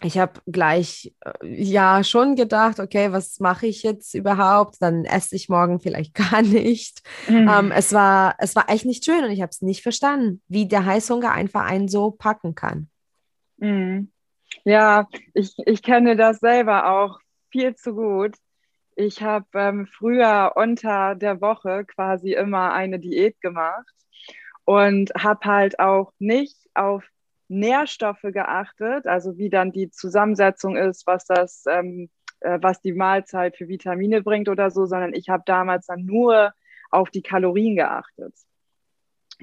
ich 0.02 0.18
habe 0.18 0.40
gleich 0.47 1.14
äh, 1.21 1.62
ja 1.62 2.02
schon 2.02 2.35
gedacht, 2.37 2.80
okay, 2.80 3.12
was 3.12 3.38
mache 3.40 3.66
ich 3.66 3.83
jetzt 3.83 4.14
überhaupt? 4.14 4.76
Dann 4.80 5.04
esse 5.04 5.37
ich 5.37 5.49
morgen 5.49 5.80
vielleicht 5.80 6.14
gar 6.33 6.42
nicht. 6.42 7.02
Mhm. 7.28 7.49
Ähm, 7.49 7.73
es, 7.73 7.92
war, 7.92 8.35
es 8.38 8.56
war 8.56 8.68
echt 8.68 8.87
nicht 8.87 9.04
schön 9.04 9.25
und 9.25 9.30
ich 9.30 9.40
habe 9.40 9.50
es 9.50 9.62
nicht 9.62 9.83
verstanden, 9.83 10.42
wie 10.49 10.66
der 10.66 10.85
Heißhunger 10.85 11.30
einfach 11.30 11.64
einen 11.64 11.88
so 11.88 12.11
packen 12.11 12.54
kann. 12.54 12.88
Mhm. 13.58 14.11
Ja, 14.64 15.08
ich, 15.34 15.54
ich 15.66 15.82
kenne 15.82 16.16
das 16.16 16.40
selber 16.40 16.90
auch 16.90 17.20
viel 17.50 17.75
zu 17.75 17.94
gut. 17.94 18.37
Ich 18.96 19.23
habe 19.23 19.46
ähm, 19.54 19.87
früher 19.87 20.52
unter 20.56 21.14
der 21.16 21.40
Woche 21.40 21.84
quasi 21.84 22.32
immer 22.34 22.73
eine 22.73 23.00
Diät 23.00 23.40
gemacht 23.40 23.92
und 24.64 25.12
habe 25.18 25.44
halt 25.46 25.78
auch 25.80 26.12
nicht 26.18 26.56
auf 26.75 27.04
Nährstoffe 27.49 28.23
geachtet, 28.23 29.06
also 29.06 29.37
wie 29.37 29.50
dann 29.50 29.73
die 29.73 29.90
Zusammensetzung 29.90 30.76
ist, 30.76 31.06
was 31.06 31.25
das, 31.26 31.64
ähm, 31.68 32.11
äh, 32.40 32.58
was 32.62 32.80
die 32.80 32.92
Mahlzeit 32.92 33.56
für 33.56 33.68
Vitamine 33.68 34.23
bringt 34.23 34.49
oder 34.49 34.70
so, 34.70 34.87
sondern 34.87 35.14
ich 35.14 35.28
habe 35.28 35.42
damals 35.46 35.87
dann 35.87 36.04
nur 36.06 36.52
auf 36.90 37.11
die 37.11 37.23
Kalorien 37.23 37.76
geachtet. 37.76 38.34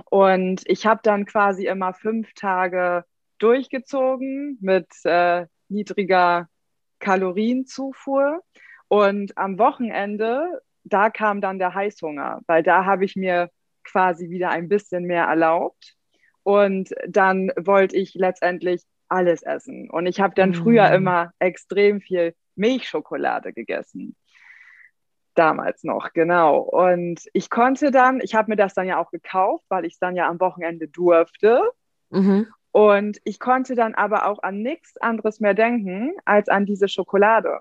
Und 0.09 0.61
ich 0.65 0.85
habe 0.85 1.01
dann 1.03 1.25
quasi 1.25 1.67
immer 1.67 1.93
fünf 1.93 2.33
Tage 2.33 3.03
durchgezogen 3.41 4.57
mit 4.61 4.87
äh, 5.03 5.45
niedriger 5.69 6.47
Kalorienzufuhr. 6.99 8.41
Und 8.87 9.37
am 9.37 9.57
Wochenende, 9.57 10.61
da 10.83 11.09
kam 11.09 11.41
dann 11.41 11.59
der 11.59 11.73
Heißhunger, 11.73 12.41
weil 12.47 12.63
da 12.63 12.85
habe 12.85 13.05
ich 13.05 13.15
mir 13.15 13.49
quasi 13.83 14.29
wieder 14.29 14.49
ein 14.49 14.67
bisschen 14.67 15.05
mehr 15.05 15.25
erlaubt. 15.25 15.95
Und 16.43 16.89
dann 17.07 17.51
wollte 17.57 17.95
ich 17.95 18.13
letztendlich 18.15 18.83
alles 19.07 19.43
essen. 19.43 19.89
Und 19.89 20.07
ich 20.07 20.19
habe 20.19 20.33
dann 20.35 20.53
früher 20.53 20.91
immer 20.91 21.31
extrem 21.39 22.01
viel 22.01 22.33
Milchschokolade 22.55 23.53
gegessen. 23.53 24.15
Damals 25.35 25.83
noch, 25.83 26.11
genau. 26.13 26.59
Und 26.59 27.21
ich 27.33 27.49
konnte 27.49 27.91
dann, 27.91 28.19
ich 28.21 28.35
habe 28.35 28.51
mir 28.51 28.55
das 28.57 28.73
dann 28.73 28.87
ja 28.87 28.99
auch 28.99 29.11
gekauft, 29.11 29.65
weil 29.69 29.85
ich 29.85 29.93
es 29.93 29.99
dann 29.99 30.15
ja 30.15 30.27
am 30.27 30.39
Wochenende 30.39 30.87
durfte. 30.87 31.61
Mhm. 32.09 32.47
Und 32.71 33.19
ich 33.23 33.39
konnte 33.39 33.75
dann 33.75 33.95
aber 33.95 34.27
auch 34.27 34.41
an 34.43 34.61
nichts 34.61 34.97
anderes 34.97 35.39
mehr 35.39 35.53
denken 35.53 36.13
als 36.25 36.47
an 36.47 36.65
diese 36.65 36.87
Schokolade. 36.87 37.59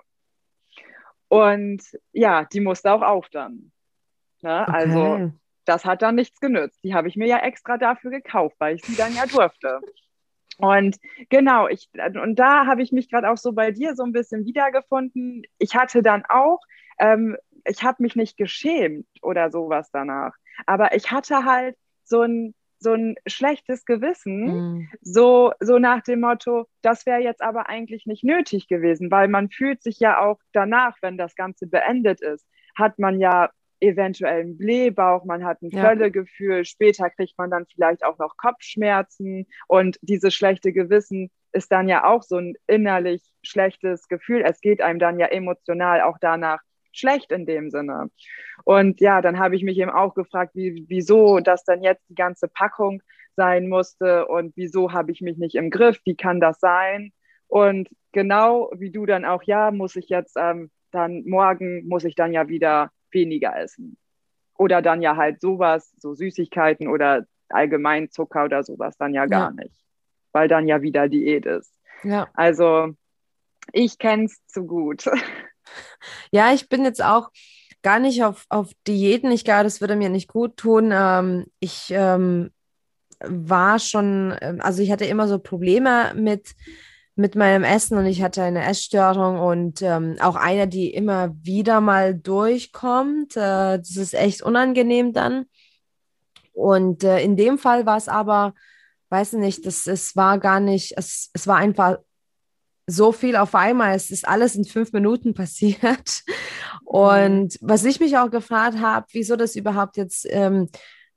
Und 1.29 1.83
ja, 2.13 2.45
die 2.45 2.61
musste 2.61 2.93
auch 2.93 3.03
auf 3.03 3.29
dann. 3.31 3.73
Ne? 4.43 4.63
Okay. 4.63 4.73
Also 4.73 5.33
das 5.65 5.85
hat 5.85 6.03
dann 6.03 6.15
nichts 6.15 6.41
genützt. 6.41 6.83
Die 6.83 6.95
habe 6.95 7.09
ich 7.09 7.17
mir 7.17 7.27
ja 7.27 7.39
extra 7.39 7.77
dafür 7.77 8.11
gekauft, 8.11 8.57
weil 8.59 8.77
ich 8.77 8.85
sie 8.85 8.97
dann 8.97 9.15
ja 9.15 9.27
durfte. 9.27 9.81
Und 10.59 10.97
genau, 11.31 11.69
ich, 11.69 11.89
und 12.23 12.37
da 12.37 12.67
habe 12.67 12.83
ich 12.83 12.93
mich 12.93 13.11
gerade 13.11 13.31
auch 13.31 13.39
so 13.39 13.53
bei 13.53 13.71
dir 13.71 13.95
so 13.95 14.03
ein 14.03 14.13
bisschen 14.13 14.45
wiedergefunden. 14.45 15.43
Ich 15.59 15.75
hatte 15.75 16.03
dann 16.03 16.25
auch, 16.29 16.61
ähm, 16.99 17.37
ich 17.65 17.83
habe 17.83 18.03
mich 18.03 18.15
nicht 18.17 18.37
geschämt 18.37 19.07
oder 19.23 19.51
sowas 19.51 19.91
danach, 19.93 20.35
aber 20.67 20.95
ich 20.95 21.11
hatte 21.11 21.45
halt 21.45 21.77
so 22.05 22.23
ein, 22.23 22.55
so 22.81 22.95
ein 22.95 23.15
schlechtes 23.27 23.85
Gewissen, 23.85 24.79
mm. 24.79 24.89
so, 25.03 25.53
so 25.61 25.79
nach 25.79 26.03
dem 26.03 26.21
Motto, 26.21 26.67
das 26.83 27.07
wäre 27.07 27.21
jetzt 27.21 27.43
aber 27.43 27.69
eigentlich 27.69 28.07
nicht 28.07 28.25
nötig 28.25 28.69
gewesen, 28.69 29.11
weil 29.11 29.29
man 29.29 29.51
fühlt 29.51 29.83
sich 29.83 30.01
ja 30.01 30.21
auch 30.21 30.39
danach, 30.53 30.97
wenn 31.03 31.19
das 31.19 31.35
Ganze 31.35 31.67
beendet 31.67 32.21
ist, 32.23 32.47
hat 32.75 32.99
man 32.99 33.21
ja 33.21 33.51
eventuell 33.81 34.41
einen 34.41 34.59
Blähbauch, 34.59 35.25
man 35.25 35.45
hat 35.45 35.63
ein 35.63 35.71
Völlegefühl, 35.71 36.59
ja. 36.59 36.65
später 36.65 37.11
kriegt 37.11 37.37
man 37.39 37.51
dann 37.51 37.67
vielleicht 37.67 38.05
auch 38.05 38.19
noch 38.19 38.37
Kopfschmerzen 38.37 39.47
und 39.69 39.99
dieses 40.03 40.35
schlechte 40.35 40.73
Gewissen 40.73 41.31
ist 41.53 41.73
dann 41.73 41.89
ja 41.89 42.05
auch 42.05 42.23
so 42.23 42.37
ein 42.37 42.55
innerlich 42.67 43.23
schlechtes 43.43 44.07
Gefühl. 44.09 44.43
Es 44.45 44.61
geht 44.61 44.83
einem 44.83 44.99
dann 44.99 45.19
ja 45.19 45.27
emotional 45.27 46.03
auch 46.03 46.19
danach 46.21 46.61
schlecht 46.93 47.33
in 47.33 47.47
dem 47.47 47.71
Sinne. 47.71 48.11
Und 48.65 49.01
ja, 49.01 49.21
dann 49.23 49.39
habe 49.39 49.57
ich 49.57 49.63
mich 49.63 49.79
eben 49.79 49.91
auch 49.91 50.15
gefragt, 50.15 50.55
wie, 50.55 50.85
wieso 50.89 51.41
das 51.41 51.65
dann 51.65 51.83
jetzt 51.83 52.09
die 52.09 52.15
ganze 52.15 52.49
Packung 52.49 53.03
sein 53.37 53.69
musste 53.69 54.27
und 54.27 54.57
wieso 54.57 54.93
habe 54.93 55.13
ich 55.13 55.21
mich 55.21 55.39
nicht 55.39 55.55
im 55.55 55.71
Griff, 55.71 56.01
wie 56.05 56.17
kann 56.17 56.41
das 56.41 56.61
sein? 56.61 57.13
Und 57.47 57.89
genau 58.13 58.71
wie 58.77 58.91
du 58.91 59.07
dann 59.07 59.25
auch, 59.25 59.43
ja, 59.43 59.71
muss 59.71 59.97
ich 59.97 60.09
jetzt 60.09 60.37
ähm, 60.37 60.71
dann 60.91 61.25
morgen, 61.27 61.87
muss 61.89 62.05
ich 62.05 62.15
dann 62.15 62.33
ja 62.33 62.49
wieder 62.49 62.91
weniger 63.11 63.57
essen. 63.57 63.97
Oder 64.57 64.83
dann 64.83 65.03
ja 65.03 65.17
halt 65.17 65.41
sowas, 65.41 65.93
so 65.97 66.15
Süßigkeiten 66.15 66.89
oder 66.89 67.27
allgemein 67.49 68.11
Zucker 68.11 68.45
oder 68.45 68.63
sowas 68.63 68.97
dann 68.99 69.15
ja 69.15 69.27
gar 69.27 69.51
ja. 69.57 69.65
nicht, 69.65 69.85
weil 70.33 70.49
dann 70.49 70.69
ja 70.69 70.83
wieder 70.83 71.09
Diät 71.09 71.47
ist. 71.47 71.73
Ja. 72.05 72.29
Also 72.35 72.95
ich 73.73 73.99
kenne 73.99 74.25
es 74.25 74.45
zu 74.47 74.67
gut. 74.67 75.05
Ja, 76.33 76.53
ich 76.53 76.69
bin 76.69 76.85
jetzt 76.85 77.03
auch 77.03 77.31
gar 77.83 77.99
nicht 77.99 78.25
auf, 78.25 78.45
auf 78.49 78.71
Diäten. 78.87 79.31
Ich 79.31 79.45
glaube, 79.45 79.65
das 79.65 79.81
würde 79.81 79.97
mir 79.97 80.09
nicht 80.09 80.29
gut 80.29 80.57
tun. 80.57 80.91
Ähm, 80.93 81.47
ich 81.61 81.89
ähm, 81.91 82.51
war 83.21 83.79
schon, 83.79 84.37
ähm, 84.41 84.61
also 84.61 84.83
ich 84.83 84.91
hatte 84.91 85.05
immer 85.05 85.29
so 85.29 85.39
Probleme 85.39 86.13
mit 86.15 86.55
mit 87.21 87.35
meinem 87.35 87.65
Essen 87.65 87.99
und 87.99 88.07
ich 88.07 88.23
hatte 88.23 88.43
eine 88.43 88.65
Essstörung 88.65 89.39
und 89.39 89.83
ähm, 89.83 90.17
auch 90.21 90.37
eine, 90.37 90.67
die 90.67 90.91
immer 90.91 91.35
wieder 91.43 91.81
mal 91.81 92.15
durchkommt. 92.15 93.37
Äh, 93.37 93.79
das 93.79 93.97
ist 93.97 94.15
echt 94.15 94.43
unangenehm 94.43 95.13
dann. 95.13 95.45
Und 96.53 97.05
äh, 97.05 97.21
in 97.21 97.37
dem 97.37 97.59
Fall 97.59 97.87
war 97.87 97.97
es 97.97 98.09
aber, 98.09 98.55
weiß 99.11 99.35
nicht, 99.35 99.67
das, 99.67 99.87
es 99.87 100.17
war 100.17 100.39
gar 100.39 100.61
nicht, 100.61 100.95
es, 100.97 101.31
es 101.35 101.47
war 101.47 101.57
einfach 101.57 101.99
so 102.91 103.13
viel 103.13 103.37
auf 103.37 103.55
einmal. 103.55 103.95
Es 103.95 104.11
ist 104.11 104.27
alles 104.27 104.55
in 104.55 104.65
fünf 104.65 104.93
Minuten 104.93 105.35
passiert. 105.35 106.23
Und 106.85 107.57
was 107.61 107.85
ich 107.85 108.01
mich 108.01 108.19
auch 108.19 108.31
gefragt 108.31 108.79
habe, 108.81 109.07
wieso 109.13 109.37
das 109.37 109.57
überhaupt 109.57 109.97
jetzt 109.97 110.27
ähm, 110.29 110.69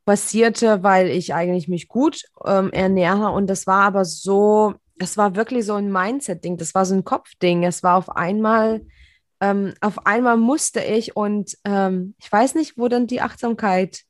passierte, 0.06 0.84
weil 0.84 1.10
ich 1.10 1.34
eigentlich 1.34 1.68
mich 1.68 1.88
gut 1.88 2.24
ähm, 2.46 2.72
ernähre. 2.72 3.32
Und 3.32 3.48
das 3.48 3.68
war 3.68 3.84
aber 3.84 4.06
so, 4.06 4.76
es 5.00 5.18
war 5.18 5.36
wirklich 5.36 5.66
so 5.66 5.76
ein 5.76 5.92
Mindset-Ding, 5.92 6.58
das 6.58 6.76
war 6.76 6.86
so 6.86 6.94
ein 6.94 7.04
Kopfding. 7.04 7.64
Es 7.64 7.84
war 7.84 7.98
auf 7.98 8.10
einmal, 8.16 8.86
ähm, 9.42 9.74
auf 9.82 10.06
einmal 10.06 10.38
musste 10.38 10.82
ich 10.82 11.16
und 11.16 11.58
ähm, 11.66 12.16
ich 12.20 12.32
weiß 12.32 12.56
nicht, 12.56 12.78
wo 12.78 12.88
dann 12.88 13.08
die 13.08 13.22
Achtsamkeit 13.22 14.04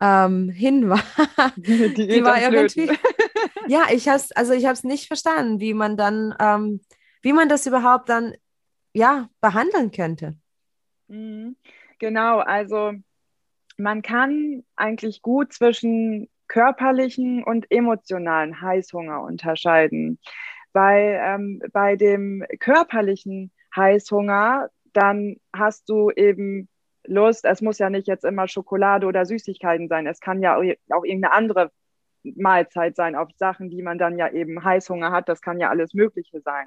ähm, 0.00 0.48
hin 0.50 0.88
war. 0.88 1.02
Die, 1.56 1.94
die 1.94 2.22
war 2.22 2.40
irgendwie. 2.40 2.90
ja, 3.68 3.84
ich 3.90 4.08
habe 4.08 4.22
also 4.34 4.52
ich 4.52 4.64
habe 4.64 4.74
es 4.74 4.84
nicht 4.84 5.06
verstanden, 5.06 5.60
wie 5.60 5.74
man 5.74 5.96
dann, 5.96 6.34
ähm, 6.38 6.80
wie 7.26 7.32
man 7.32 7.48
das 7.48 7.66
überhaupt 7.66 8.08
dann 8.08 8.36
ja 8.92 9.28
behandeln 9.40 9.90
könnte. 9.90 10.36
Mhm. 11.08 11.56
Genau, 11.98 12.38
also 12.38 12.92
man 13.76 14.02
kann 14.02 14.62
eigentlich 14.76 15.22
gut 15.22 15.52
zwischen 15.52 16.28
körperlichen 16.46 17.42
und 17.42 17.66
emotionalen 17.68 18.60
Heißhunger 18.60 19.22
unterscheiden. 19.22 20.20
Weil 20.72 21.20
ähm, 21.20 21.60
bei 21.72 21.96
dem 21.96 22.44
körperlichen 22.60 23.50
Heißhunger, 23.74 24.68
dann 24.92 25.34
hast 25.52 25.88
du 25.88 26.12
eben 26.12 26.68
Lust, 27.08 27.44
es 27.44 27.60
muss 27.60 27.80
ja 27.80 27.90
nicht 27.90 28.06
jetzt 28.06 28.24
immer 28.24 28.46
Schokolade 28.46 29.04
oder 29.04 29.26
Süßigkeiten 29.26 29.88
sein, 29.88 30.06
es 30.06 30.20
kann 30.20 30.42
ja 30.42 30.56
auch 30.56 30.62
irgendeine 31.04 31.32
andere 31.32 31.72
Mahlzeit 32.36 32.96
sein, 32.96 33.14
auf 33.14 33.28
Sachen, 33.36 33.70
die 33.70 33.82
man 33.82 33.98
dann 33.98 34.18
ja 34.18 34.30
eben 34.30 34.62
Heißhunger 34.64 35.12
hat, 35.12 35.28
das 35.28 35.40
kann 35.40 35.60
ja 35.60 35.70
alles 35.70 35.94
Mögliche 35.94 36.40
sein. 36.40 36.66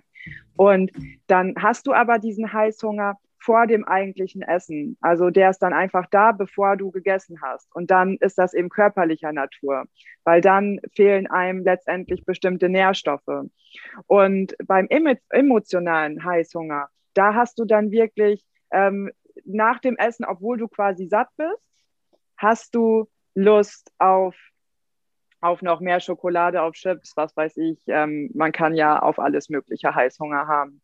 Und 0.55 0.91
dann 1.27 1.55
hast 1.57 1.87
du 1.87 1.93
aber 1.93 2.19
diesen 2.19 2.51
Heißhunger 2.51 3.17
vor 3.41 3.67
dem 3.67 3.85
eigentlichen 3.85 4.41
Essen. 4.41 4.97
Also 5.01 5.29
der 5.29 5.49
ist 5.49 5.59
dann 5.59 5.73
einfach 5.73 6.05
da, 6.11 6.33
bevor 6.33 6.75
du 6.75 6.91
gegessen 6.91 7.41
hast. 7.41 7.73
Und 7.73 7.89
dann 7.89 8.17
ist 8.19 8.37
das 8.37 8.53
eben 8.53 8.69
körperlicher 8.69 9.31
Natur, 9.31 9.85
weil 10.25 10.41
dann 10.41 10.79
fehlen 10.93 11.27
einem 11.27 11.63
letztendlich 11.63 12.25
bestimmte 12.25 12.69
Nährstoffe. 12.69 13.47
Und 14.07 14.55
beim 14.65 14.87
emotionalen 15.29 16.23
Heißhunger, 16.23 16.89
da 17.13 17.33
hast 17.33 17.59
du 17.59 17.65
dann 17.65 17.91
wirklich 17.91 18.45
ähm, 18.71 19.09
nach 19.45 19.79
dem 19.79 19.95
Essen, 19.97 20.25
obwohl 20.25 20.57
du 20.57 20.67
quasi 20.67 21.07
satt 21.07 21.29
bist, 21.37 21.63
hast 22.37 22.75
du 22.75 23.07
Lust 23.35 23.91
auf 23.99 24.35
auf 25.41 25.61
noch 25.61 25.79
mehr 25.79 25.99
Schokolade, 25.99 26.61
auf 26.61 26.73
Chips, 26.73 27.15
was 27.15 27.35
weiß 27.35 27.57
ich. 27.57 27.79
Ähm, 27.87 28.29
man 28.33 28.51
kann 28.51 28.75
ja 28.75 28.99
auf 28.99 29.19
alles 29.19 29.49
mögliche 29.49 29.93
Heißhunger 29.95 30.47
haben. 30.47 30.81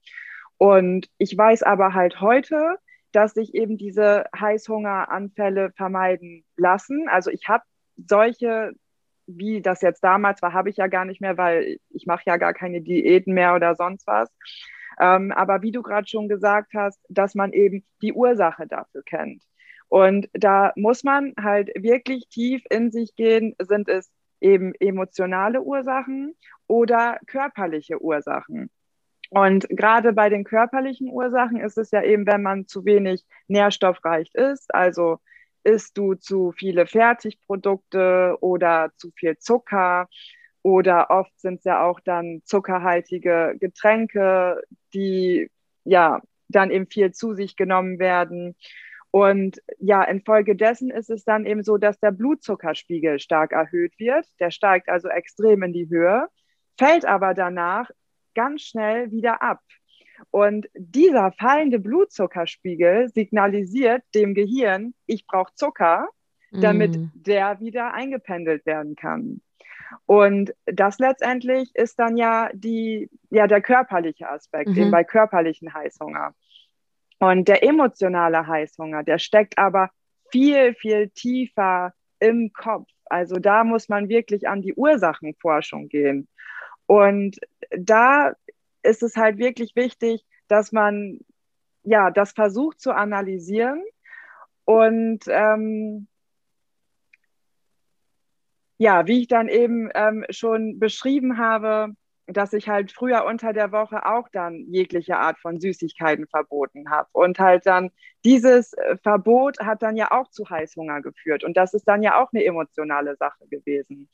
Und 0.58 1.10
ich 1.18 1.38
weiß 1.38 1.64
aber 1.64 1.94
halt 1.94 2.22
heute, 2.22 2.78
dass 3.12 3.34
sich 3.34 3.54
eben 3.56 3.78
diese 3.78 4.26
Heißhungeranfälle 4.38 5.72
vermeiden 5.72 6.44
lassen. 6.58 7.08
Also 7.10 7.32
ich 7.32 7.48
habe 7.48 7.64
solche, 7.98 8.74
wie 9.26 9.62
das 9.62 9.82
jetzt 9.82 10.04
damals 10.04 10.42
war, 10.42 10.54
habe 10.54 10.70
ich 10.70 10.78
ja 10.78 10.88
gar 10.88 11.06
nicht 11.06 11.22
mehr, 11.22 11.38
weil 11.38 11.78
ich 11.90 12.06
mache 12.06 12.24
ja 12.26 12.38
gar 12.38 12.54
keine 12.54 12.82
Diäten 12.82 13.34
mehr 13.34 13.56
oder 13.56 13.76
sonst 13.76 14.06
was. 14.08 14.30
Ähm, 15.00 15.32
aber 15.32 15.62
wie 15.62 15.72
du 15.72 15.82
gerade 15.82 16.08
schon 16.08 16.30
gesagt 16.30 16.74
hast, 16.74 17.00
dass 17.10 17.36
man 17.36 17.52
eben 17.54 17.86
die 18.02 18.14
Ursache 18.14 18.68
dafür 18.68 19.04
kennt. 19.04 19.44
Und 19.88 20.30
da 20.34 20.74
muss 20.76 21.04
man 21.04 21.34
halt 21.42 21.70
wirklich 21.76 22.28
tief 22.30 22.64
in 22.70 22.92
sich 22.92 23.16
gehen, 23.16 23.56
sind 23.60 23.88
es 23.88 24.12
eben 24.46 24.74
emotionale 24.80 25.62
Ursachen 25.62 26.36
oder 26.68 27.18
körperliche 27.26 28.02
Ursachen. 28.02 28.70
Und 29.32 29.68
gerade 29.70 30.14
bei 30.14 30.30
den 30.30 30.44
körperlichen 30.44 31.10
Ursachen 31.10 31.60
ist 31.60 31.78
es 31.78 31.90
ja 31.92 32.04
eben, 32.04 32.28
wenn 32.28 32.44
man 32.44 32.68
zu 32.68 32.86
wenig 32.86 33.26
nährstoffreich 33.48 34.30
ist, 34.34 34.74
also 34.74 35.18
isst 35.64 35.98
du 35.98 36.14
zu 36.14 36.52
viele 36.52 36.86
Fertigprodukte 36.86 38.38
oder 38.40 38.92
zu 38.98 39.10
viel 39.16 39.38
Zucker 39.40 40.08
oder 40.62 41.10
oft 41.10 41.38
sind 41.40 41.58
es 41.58 41.64
ja 41.64 41.84
auch 41.84 42.00
dann 42.00 42.42
zuckerhaltige 42.46 43.56
Getränke, 43.60 44.62
die 44.94 45.50
ja 45.84 46.22
dann 46.50 46.70
eben 46.70 46.88
viel 46.88 47.12
zu 47.12 47.34
sich 47.34 47.56
genommen 47.56 47.98
werden. 47.98 48.56
Und 49.16 49.62
ja, 49.80 50.04
infolgedessen 50.04 50.92
ist 50.92 51.10
es 51.10 51.24
dann 51.24 51.46
eben 51.46 51.64
so, 51.64 51.78
dass 51.78 51.98
der 52.02 52.12
Blutzuckerspiegel 52.12 53.20
stark 53.20 53.54
erhöht 53.54 53.98
wird. 53.98 54.26
Der 54.42 54.52
steigt 54.52 54.90
also 54.90 55.08
extrem 55.08 55.64
in 55.64 55.72
die 55.72 55.88
Höhe, 55.88 56.28
fällt 56.78 57.06
aber 57.06 57.34
danach 57.34 57.90
ganz 58.34 58.64
schnell 58.64 59.12
wieder 59.12 59.42
ab. 59.42 59.62
Und 60.32 60.68
dieser 60.74 61.32
fallende 61.32 61.80
Blutzuckerspiegel 61.80 63.08
signalisiert 63.08 64.04
dem 64.14 64.34
Gehirn, 64.34 64.94
ich 65.06 65.26
brauche 65.26 65.54
Zucker, 65.56 66.10
damit 66.52 66.98
mm. 66.98 67.12
der 67.14 67.62
wieder 67.62 67.94
eingependelt 67.94 68.66
werden 68.66 68.98
kann. 68.98 69.40
Und 70.06 70.54
das 70.66 71.00
letztendlich 71.00 71.74
ist 71.74 72.00
dann 72.00 72.18
ja 72.18 72.50
die, 72.54 73.10
ja, 73.30 73.48
der 73.48 73.62
körperliche 73.62 74.28
Aspekt, 74.28 74.72
mhm. 74.72 74.78
eben 74.78 74.92
bei 74.92 75.06
körperlichen 75.06 75.74
Heißhunger. 75.74 76.34
Und 77.20 77.48
der 77.48 77.64
emotionale 77.64 78.46
Heißhunger, 78.46 79.04
der 79.04 79.20
steckt 79.20 79.58
aber 79.58 79.90
viel, 80.32 80.74
viel 80.76 81.10
tiefer 81.10 81.94
im 82.20 82.52
Kopf. 82.54 82.90
Also 83.06 83.36
da 83.38 83.64
muss 83.64 83.88
man 83.90 84.10
wirklich 84.10 84.48
an 84.48 84.62
die 84.62 84.74
Ursachenforschung 84.74 85.88
gehen. 85.88 86.28
Und 86.88 87.38
da 87.72 88.34
ist 88.84 89.04
es 89.04 89.16
halt 89.16 89.38
wirklich 89.38 89.76
wichtig, 89.76 90.26
dass 90.48 90.72
man 90.72 91.20
ja 91.84 92.12
das 92.12 92.34
versucht 92.34 92.80
zu 92.80 92.92
analysieren 92.92 93.84
und 94.66 95.26
ähm, 95.28 96.08
ja, 98.78 99.08
wie 99.08 99.22
ich 99.22 99.28
dann 99.28 99.48
eben 99.48 99.90
ähm, 99.96 100.26
schon 100.30 100.80
beschrieben 100.80 101.38
habe, 101.38 101.96
dass 102.28 102.54
ich 102.54 102.70
halt 102.70 102.92
früher 102.92 103.26
unter 103.26 103.54
der 103.54 103.72
Woche 103.72 104.06
auch 104.06 104.28
dann 104.30 104.66
jegliche 104.70 105.18
Art 105.18 105.38
von 105.40 105.60
Süßigkeiten 105.60 106.28
verboten 106.28 106.90
habe. 106.90 107.08
Und 107.12 107.40
halt 107.40 107.66
dann 107.66 107.92
dieses 108.24 108.74
äh, 108.74 108.98
Verbot 109.04 109.60
hat 109.60 109.84
dann 109.84 109.96
ja 109.96 110.12
auch 110.12 110.30
zu 110.30 110.50
Heißhunger 110.50 111.02
geführt. 111.02 111.44
Und 111.44 111.56
das 111.56 111.74
ist 111.74 111.88
dann 111.88 112.02
ja 112.02 112.22
auch 112.22 112.32
eine 112.34 112.44
emotionale 112.44 113.16
Sache 113.18 113.48
gewesen. 113.50 114.10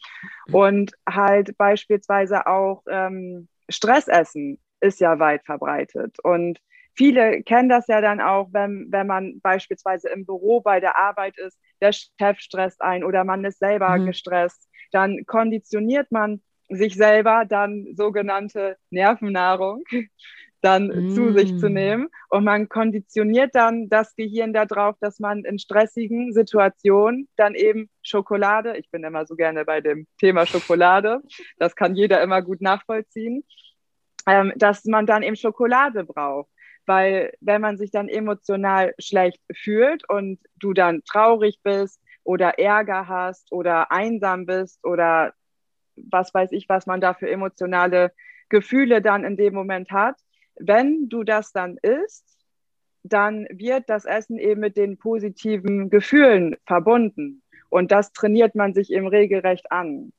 Und 0.51 0.91
halt 1.07 1.57
beispielsweise 1.57 2.47
auch 2.47 2.83
ähm, 2.89 3.47
Stressessen 3.69 4.59
ist 4.81 4.99
ja 4.99 5.19
weit 5.19 5.45
verbreitet. 5.45 6.17
Und 6.23 6.59
viele 6.93 7.43
kennen 7.43 7.69
das 7.69 7.87
ja 7.87 8.01
dann 8.01 8.19
auch, 8.19 8.49
wenn, 8.51 8.87
wenn 8.89 9.07
man 9.07 9.39
beispielsweise 9.41 10.09
im 10.09 10.25
Büro 10.25 10.59
bei 10.59 10.79
der 10.79 10.99
Arbeit 10.99 11.37
ist, 11.37 11.57
der 11.81 11.93
Chef 11.93 12.39
stresst 12.39 12.81
ein 12.81 13.03
oder 13.03 13.23
man 13.23 13.45
ist 13.45 13.59
selber 13.59 13.97
mhm. 13.97 14.07
gestresst, 14.07 14.69
dann 14.91 15.25
konditioniert 15.25 16.11
man 16.11 16.41
sich 16.71 16.95
selber 16.95 17.45
dann 17.47 17.87
sogenannte 17.95 18.77
Nervennahrung 18.89 19.83
dann 20.61 20.87
mm. 20.87 21.09
zu 21.11 21.33
sich 21.33 21.57
zu 21.57 21.69
mm. 21.69 21.73
nehmen. 21.73 22.07
Und 22.29 22.43
man 22.43 22.69
konditioniert 22.69 23.53
dann 23.53 23.89
das 23.89 24.15
Gehirn 24.15 24.53
darauf, 24.53 24.95
dass 24.99 25.19
man 25.19 25.43
in 25.43 25.59
stressigen 25.59 26.33
Situationen 26.33 27.27
dann 27.35 27.55
eben 27.55 27.89
Schokolade, 28.03 28.77
ich 28.77 28.89
bin 28.91 29.03
immer 29.03 29.25
so 29.25 29.35
gerne 29.35 29.65
bei 29.65 29.81
dem 29.81 30.07
Thema 30.19 30.45
Schokolade, 30.45 31.21
das 31.57 31.75
kann 31.75 31.95
jeder 31.95 32.21
immer 32.21 32.41
gut 32.41 32.61
nachvollziehen, 32.61 33.43
ähm, 34.27 34.53
dass 34.55 34.85
man 34.85 35.05
dann 35.05 35.23
eben 35.23 35.35
Schokolade 35.35 36.03
braucht. 36.03 36.49
Weil 36.85 37.33
wenn 37.41 37.61
man 37.61 37.77
sich 37.77 37.91
dann 37.91 38.09
emotional 38.09 38.93
schlecht 38.99 39.39
fühlt 39.53 40.07
und 40.09 40.39
du 40.55 40.73
dann 40.73 41.03
traurig 41.03 41.59
bist 41.63 42.01
oder 42.23 42.59
Ärger 42.59 43.07
hast 43.07 43.51
oder 43.51 43.91
einsam 43.91 44.45
bist 44.45 44.83
oder 44.83 45.33
was 45.95 46.33
weiß 46.33 46.51
ich, 46.51 46.69
was 46.69 46.85
man 46.85 47.01
da 47.01 47.13
für 47.13 47.29
emotionale 47.29 48.11
Gefühle 48.49 49.01
dann 49.01 49.23
in 49.23 49.37
dem 49.37 49.53
Moment 49.53 49.91
hat. 49.91 50.17
Wenn 50.55 51.09
du 51.09 51.23
das 51.23 51.51
dann 51.51 51.77
isst, 51.77 52.37
dann 53.03 53.47
wird 53.49 53.89
das 53.89 54.05
Essen 54.05 54.37
eben 54.37 54.61
mit 54.61 54.77
den 54.77 54.97
positiven 54.97 55.89
Gefühlen 55.89 56.55
verbunden. 56.65 57.41
Und 57.69 57.91
das 57.91 58.11
trainiert 58.11 58.53
man 58.53 58.73
sich 58.73 58.91
eben 58.91 59.07
regelrecht 59.07 59.71
an. 59.71 60.11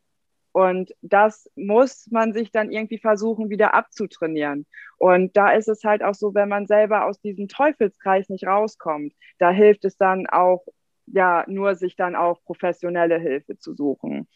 Und 0.52 0.94
das 1.00 1.50
muss 1.54 2.08
man 2.10 2.32
sich 2.32 2.50
dann 2.50 2.70
irgendwie 2.70 2.98
versuchen, 2.98 3.48
wieder 3.48 3.74
abzutrainieren. 3.74 4.66
Und 4.98 5.36
da 5.36 5.52
ist 5.52 5.68
es 5.68 5.82
halt 5.82 6.02
auch 6.02 6.14
so, 6.14 6.34
wenn 6.34 6.48
man 6.48 6.66
selber 6.66 7.06
aus 7.06 7.20
diesem 7.20 7.48
Teufelskreis 7.48 8.28
nicht 8.28 8.46
rauskommt, 8.46 9.14
da 9.38 9.50
hilft 9.50 9.84
es 9.84 9.96
dann 9.96 10.26
auch, 10.26 10.64
ja, 11.06 11.44
nur 11.48 11.74
sich 11.74 11.96
dann 11.96 12.14
auch 12.14 12.42
professionelle 12.44 13.18
Hilfe 13.18 13.56
zu 13.58 13.74
suchen. 13.74 14.28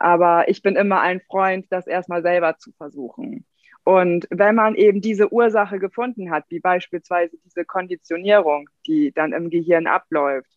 Aber 0.00 0.48
ich 0.48 0.62
bin 0.62 0.76
immer 0.76 1.00
ein 1.00 1.20
Freund, 1.20 1.66
das 1.70 1.86
erstmal 1.86 2.22
selber 2.22 2.56
zu 2.56 2.72
versuchen. 2.72 3.44
Und 3.84 4.26
wenn 4.30 4.54
man 4.54 4.74
eben 4.74 5.00
diese 5.00 5.32
Ursache 5.32 5.78
gefunden 5.78 6.30
hat, 6.30 6.44
wie 6.48 6.60
beispielsweise 6.60 7.36
diese 7.44 7.64
Konditionierung, 7.64 8.68
die 8.86 9.12
dann 9.12 9.32
im 9.32 9.50
Gehirn 9.50 9.86
abläuft, 9.86 10.50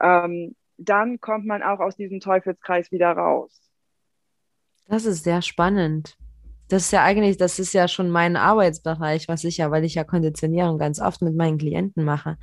ähm, 0.00 0.54
dann 0.78 1.20
kommt 1.20 1.46
man 1.46 1.62
auch 1.62 1.80
aus 1.80 1.96
diesem 1.96 2.20
Teufelskreis 2.20 2.92
wieder 2.92 3.12
raus. 3.12 3.62
Das 4.88 5.06
ist 5.06 5.24
sehr 5.24 5.40
spannend. 5.40 6.16
Das 6.68 6.82
ist 6.84 6.92
ja 6.92 7.02
eigentlich, 7.02 7.38
das 7.38 7.58
ist 7.58 7.72
ja 7.72 7.88
schon 7.88 8.10
mein 8.10 8.36
Arbeitsbereich, 8.36 9.26
was 9.28 9.44
ich 9.44 9.56
ja, 9.56 9.70
weil 9.70 9.84
ich 9.84 9.94
ja 9.94 10.04
Konditionierung 10.04 10.78
ganz 10.78 11.00
oft 11.00 11.22
mit 11.22 11.34
meinen 11.34 11.58
Klienten 11.58 12.04
mache. 12.04 12.36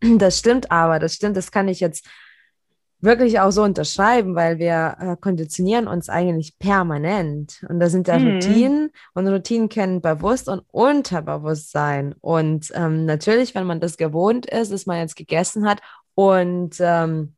Das 0.00 0.38
stimmt 0.38 0.70
aber, 0.70 1.00
das 1.00 1.14
stimmt, 1.14 1.36
das 1.36 1.50
kann 1.50 1.66
ich 1.66 1.80
jetzt 1.80 2.08
wirklich 3.00 3.40
auch 3.40 3.50
so 3.50 3.62
unterschreiben, 3.62 4.34
weil 4.34 4.58
wir 4.58 4.96
äh, 5.00 5.16
konditionieren 5.20 5.86
uns 5.86 6.08
eigentlich 6.08 6.58
permanent. 6.58 7.64
Und 7.68 7.80
da 7.80 7.88
sind 7.88 8.08
ja 8.08 8.18
mhm. 8.18 8.34
Routinen 8.34 8.90
und 9.14 9.28
Routinen 9.28 9.68
kennen 9.68 10.00
Bewusst- 10.00 10.48
und 10.48 10.62
Unterbewusstsein. 10.70 12.14
Und 12.20 12.70
ähm, 12.74 13.06
natürlich, 13.06 13.54
wenn 13.54 13.66
man 13.66 13.80
das 13.80 13.96
gewohnt 13.96 14.46
ist, 14.46 14.72
dass 14.72 14.86
man 14.86 14.98
jetzt 14.98 15.16
gegessen 15.16 15.68
hat 15.68 15.80
und 16.14 16.76
ähm, 16.80 17.34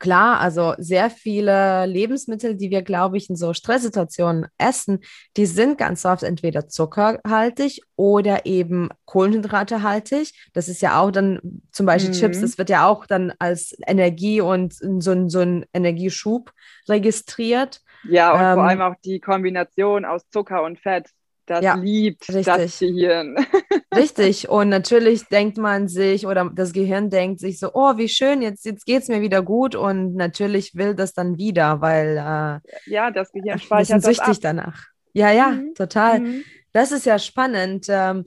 klar, 0.00 0.40
also 0.40 0.74
sehr 0.78 1.10
viele 1.10 1.86
Lebensmittel, 1.86 2.56
die 2.56 2.70
wir, 2.70 2.82
glaube 2.82 3.16
ich, 3.16 3.30
in 3.30 3.36
so 3.36 3.54
Stresssituationen 3.54 4.46
essen, 4.58 4.98
die 5.36 5.46
sind 5.46 5.78
ganz 5.78 6.04
oft 6.04 6.24
entweder 6.24 6.66
zuckerhaltig 6.66 7.82
oder 7.94 8.46
eben 8.46 8.88
kohlenhydratehaltig. 9.04 10.32
Das 10.52 10.68
ist 10.68 10.82
ja 10.82 10.98
auch 10.98 11.12
dann 11.12 11.38
zum 11.70 11.86
Beispiel 11.86 12.10
mhm. 12.14 12.18
Chips, 12.18 12.40
das 12.40 12.58
wird 12.58 12.70
ja 12.70 12.88
auch 12.88 13.06
dann 13.06 13.32
als 13.38 13.76
Energie 13.86 14.40
und 14.40 14.74
so 14.74 15.12
ein, 15.12 15.28
so 15.28 15.40
ein 15.40 15.66
Energieschub 15.72 16.52
registriert. 16.88 17.80
Ja, 18.08 18.32
und 18.32 18.40
ähm, 18.40 18.54
vor 18.54 18.64
allem 18.64 18.80
auch 18.80 18.94
die 19.04 19.20
Kombination 19.20 20.04
aus 20.04 20.28
Zucker 20.30 20.62
und 20.64 20.80
Fett. 20.80 21.10
Das 21.50 21.64
ja, 21.64 21.74
liebt 21.74 22.28
richtig. 22.28 22.44
das 22.44 22.78
Gehirn. 22.78 23.36
Richtig. 23.96 24.48
Und 24.48 24.68
natürlich 24.68 25.24
denkt 25.24 25.58
man 25.58 25.88
sich 25.88 26.24
oder 26.24 26.48
das 26.54 26.72
Gehirn 26.72 27.10
denkt 27.10 27.40
sich 27.40 27.58
so, 27.58 27.72
oh, 27.74 27.96
wie 27.96 28.08
schön, 28.08 28.40
jetzt, 28.40 28.64
jetzt 28.64 28.86
geht 28.86 29.02
es 29.02 29.08
mir 29.08 29.20
wieder 29.20 29.42
gut. 29.42 29.74
Und 29.74 30.14
natürlich 30.14 30.76
will 30.76 30.94
das 30.94 31.12
dann 31.12 31.38
wieder, 31.38 31.80
weil 31.80 32.16
äh, 32.18 32.88
ja, 32.88 33.10
das 33.10 33.32
Gehirn 33.32 33.58
speichert 33.58 33.96
das 33.96 34.04
süchtig 34.04 34.36
ab. 34.36 34.38
danach. 34.42 34.84
Ja, 35.12 35.32
ja, 35.32 35.48
mhm. 35.48 35.74
total. 35.74 36.20
Mhm. 36.20 36.44
Das 36.72 36.92
ist 36.92 37.04
ja 37.04 37.18
spannend. 37.18 37.86
Ähm, 37.88 38.26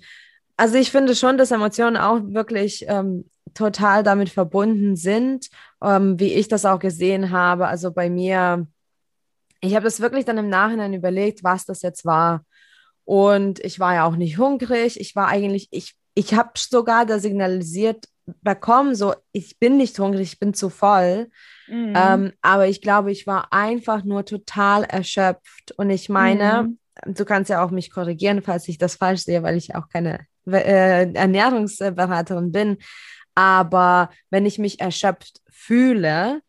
Also 0.57 0.75
ich 0.75 0.91
finde 0.91 1.15
schon, 1.15 1.37
dass 1.37 1.51
Emotionen 1.51 1.95
auch 1.95 2.19
wirklich 2.25 2.83
ähm, 2.89 3.29
total 3.53 4.03
damit 4.03 4.31
verbunden 4.31 4.97
sind, 4.97 5.47
ähm, 5.81 6.19
wie 6.19 6.33
ich 6.33 6.49
das 6.49 6.65
auch 6.65 6.79
gesehen 6.79 7.31
habe. 7.31 7.67
Also 7.67 7.93
bei 7.93 8.09
mir, 8.09 8.67
ich 9.61 9.75
habe 9.75 9.85
das 9.85 10.01
wirklich 10.01 10.25
dann 10.25 10.37
im 10.37 10.49
Nachhinein 10.49 10.93
überlegt, 10.93 11.41
was 11.41 11.63
das 11.65 11.83
jetzt 11.83 12.03
war. 12.03 12.43
Und 13.05 13.59
ich 13.59 13.79
war 13.79 13.95
ja 13.95 14.05
auch 14.05 14.15
nicht 14.15 14.37
hungrig. 14.37 14.99
Ich 14.99 15.15
war 15.15 15.27
eigentlich, 15.27 15.67
ich, 15.71 15.95
ich 16.13 16.33
habe 16.33 16.51
sogar 16.55 17.05
da 17.05 17.19
signalisiert 17.19 18.07
bekommen, 18.41 18.95
so, 18.95 19.13
ich 19.31 19.59
bin 19.59 19.77
nicht 19.77 19.99
hungrig, 19.99 20.33
ich 20.33 20.39
bin 20.39 20.53
zu 20.53 20.69
voll. 20.69 21.29
Mhm. 21.67 21.93
Ähm, 21.95 22.33
aber 22.41 22.67
ich 22.67 22.81
glaube, 22.81 23.11
ich 23.11 23.27
war 23.27 23.51
einfach 23.51 24.03
nur 24.03 24.25
total 24.25 24.83
erschöpft. 24.83 25.73
Und 25.75 25.89
ich 25.89 26.09
meine, 26.09 26.63
mhm. 27.05 27.13
du 27.13 27.25
kannst 27.25 27.49
ja 27.49 27.63
auch 27.63 27.71
mich 27.71 27.91
korrigieren, 27.91 28.41
falls 28.41 28.67
ich 28.67 28.77
das 28.77 28.95
falsch 28.95 29.23
sehe, 29.23 29.43
weil 29.43 29.57
ich 29.57 29.75
auch 29.75 29.89
keine 29.89 30.25
äh, 30.47 31.11
Ernährungsberaterin 31.13 32.51
bin. 32.51 32.77
Aber 33.35 34.09
wenn 34.29 34.45
ich 34.45 34.59
mich 34.59 34.79
erschöpft 34.79 35.41
fühle, 35.49 36.41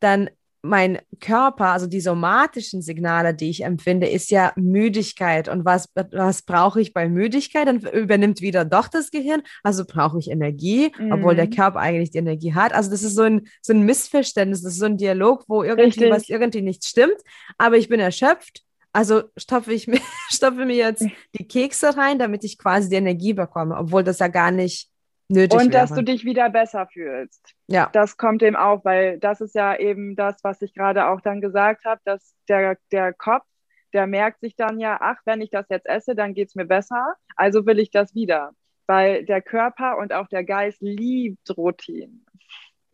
dann 0.00 0.28
mein 0.64 0.98
Körper, 1.20 1.66
also 1.66 1.86
die 1.86 2.00
somatischen 2.00 2.80
Signale, 2.80 3.34
die 3.34 3.50
ich 3.50 3.64
empfinde, 3.64 4.08
ist 4.08 4.30
ja 4.30 4.52
Müdigkeit. 4.56 5.46
Und 5.46 5.66
was, 5.66 5.90
was 6.10 6.40
brauche 6.40 6.80
ich 6.80 6.94
bei 6.94 7.06
Müdigkeit? 7.06 7.68
Dann 7.68 7.80
übernimmt 7.80 8.40
wieder 8.40 8.64
doch 8.64 8.88
das 8.88 9.10
Gehirn. 9.10 9.42
Also 9.62 9.84
brauche 9.84 10.18
ich 10.18 10.30
Energie, 10.30 10.90
mhm. 10.98 11.12
obwohl 11.12 11.36
der 11.36 11.46
mhm. 11.46 11.50
Körper 11.50 11.80
eigentlich 11.80 12.12
die 12.12 12.18
Energie 12.18 12.54
hat. 12.54 12.72
Also 12.72 12.90
das 12.90 13.02
ist 13.02 13.14
so 13.14 13.22
ein, 13.22 13.46
so 13.60 13.74
ein 13.74 13.82
Missverständnis, 13.82 14.62
das 14.62 14.72
ist 14.72 14.78
so 14.78 14.86
ein 14.86 14.96
Dialog, 14.96 15.44
wo 15.48 15.62
irgendwie 15.62 16.08
was 16.08 16.30
irgendwie 16.30 16.62
nicht 16.62 16.86
stimmt. 16.86 17.18
Aber 17.58 17.76
ich 17.76 17.90
bin 17.90 18.00
erschöpft. 18.00 18.62
Also 18.94 19.24
stopfe 19.36 19.74
ich 19.74 19.86
mir, 19.86 20.00
stopfe 20.30 20.64
mir 20.64 20.76
jetzt 20.76 21.04
die 21.38 21.46
Kekse 21.46 21.94
rein, 21.94 22.18
damit 22.18 22.42
ich 22.42 22.56
quasi 22.56 22.88
die 22.88 22.96
Energie 22.96 23.34
bekomme, 23.34 23.76
obwohl 23.76 24.02
das 24.02 24.18
ja 24.18 24.28
gar 24.28 24.50
nicht 24.50 24.88
nötig 25.28 25.58
Und 25.58 25.72
wäre. 25.72 25.82
dass 25.82 25.92
du 25.92 26.02
dich 26.02 26.24
wieder 26.24 26.50
besser 26.50 26.86
fühlst. 26.86 27.54
Ja. 27.66 27.88
Das 27.92 28.16
kommt 28.16 28.42
eben 28.42 28.56
auch, 28.56 28.84
weil 28.84 29.18
das 29.18 29.40
ist 29.40 29.54
ja 29.54 29.76
eben 29.76 30.16
das, 30.16 30.42
was 30.42 30.62
ich 30.62 30.74
gerade 30.74 31.06
auch 31.06 31.20
dann 31.20 31.40
gesagt 31.40 31.84
habe, 31.84 32.00
dass 32.04 32.34
der, 32.48 32.76
der 32.92 33.12
Kopf, 33.12 33.44
der 33.92 34.06
merkt 34.06 34.40
sich 34.40 34.56
dann 34.56 34.80
ja, 34.80 34.98
ach, 35.00 35.18
wenn 35.24 35.40
ich 35.40 35.50
das 35.50 35.66
jetzt 35.70 35.86
esse, 35.86 36.14
dann 36.14 36.34
geht 36.34 36.48
es 36.48 36.54
mir 36.54 36.66
besser, 36.66 37.14
also 37.36 37.64
will 37.66 37.78
ich 37.78 37.90
das 37.90 38.14
wieder. 38.14 38.52
Weil 38.86 39.24
der 39.24 39.40
Körper 39.40 39.96
und 39.98 40.12
auch 40.12 40.28
der 40.28 40.44
Geist 40.44 40.82
liebt 40.82 41.56
Routinen. 41.56 42.26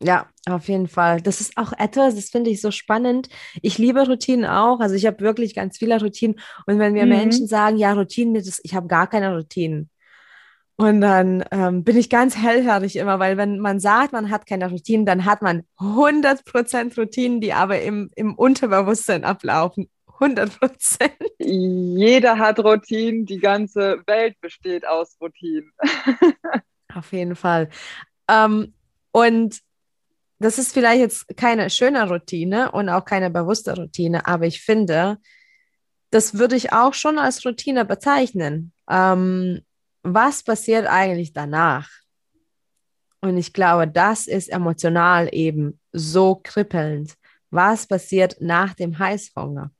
Ja, 0.02 0.28
auf 0.48 0.68
jeden 0.68 0.88
Fall. 0.88 1.20
Das 1.20 1.40
ist 1.40 1.58
auch 1.58 1.72
etwas, 1.78 2.14
das 2.14 2.30
finde 2.30 2.48
ich 2.48 2.62
so 2.62 2.70
spannend. 2.70 3.28
Ich 3.60 3.76
liebe 3.76 4.06
Routinen 4.06 4.46
auch. 4.46 4.80
Also 4.80 4.94
ich 4.94 5.04
habe 5.04 5.20
wirklich 5.20 5.54
ganz 5.54 5.76
viele 5.76 6.00
Routinen. 6.00 6.40
Und 6.66 6.78
wenn 6.78 6.94
mir 6.94 7.04
mhm. 7.04 7.10
Menschen 7.10 7.46
sagen, 7.46 7.76
ja, 7.76 7.92
Routinen, 7.92 8.34
das, 8.34 8.60
ich 8.62 8.74
habe 8.74 8.86
gar 8.86 9.08
keine 9.08 9.36
Routinen. 9.36 9.90
Und 10.80 11.02
dann 11.02 11.44
ähm, 11.50 11.84
bin 11.84 11.98
ich 11.98 12.08
ganz 12.08 12.38
hellhörig 12.38 12.96
immer, 12.96 13.18
weil 13.18 13.36
wenn 13.36 13.58
man 13.58 13.80
sagt, 13.80 14.14
man 14.14 14.30
hat 14.30 14.46
keine 14.46 14.70
Routinen, 14.70 15.04
dann 15.04 15.26
hat 15.26 15.42
man 15.42 15.64
100% 15.78 16.98
Routinen, 16.98 17.42
die 17.42 17.52
aber 17.52 17.82
im, 17.82 18.10
im 18.16 18.34
Unterbewusstsein 18.34 19.24
ablaufen. 19.24 19.90
100% 20.20 21.10
Jeder 21.36 22.38
hat 22.38 22.60
Routinen, 22.60 23.26
die 23.26 23.40
ganze 23.40 24.02
Welt 24.06 24.40
besteht 24.40 24.88
aus 24.88 25.18
Routinen. 25.20 25.70
Auf 26.94 27.12
jeden 27.12 27.36
Fall. 27.36 27.68
Ähm, 28.26 28.72
und 29.12 29.60
das 30.38 30.56
ist 30.56 30.72
vielleicht 30.72 31.00
jetzt 31.00 31.36
keine 31.36 31.68
schöne 31.68 32.08
Routine 32.08 32.72
und 32.72 32.88
auch 32.88 33.04
keine 33.04 33.28
bewusste 33.28 33.76
Routine, 33.76 34.26
aber 34.26 34.46
ich 34.46 34.62
finde, 34.62 35.18
das 36.08 36.38
würde 36.38 36.56
ich 36.56 36.72
auch 36.72 36.94
schon 36.94 37.18
als 37.18 37.44
Routine 37.44 37.84
bezeichnen. 37.84 38.72
Ähm, 38.88 39.60
was 40.02 40.42
passiert 40.42 40.86
eigentlich 40.86 41.32
danach? 41.32 41.88
Und 43.20 43.36
ich 43.36 43.52
glaube, 43.52 43.86
das 43.86 44.26
ist 44.26 44.48
emotional 44.48 45.28
eben 45.32 45.78
so 45.92 46.40
kribbelnd. 46.42 47.14
Was 47.50 47.86
passiert 47.86 48.36
nach 48.40 48.74
dem 48.74 48.98
Heißhunger? 48.98 49.70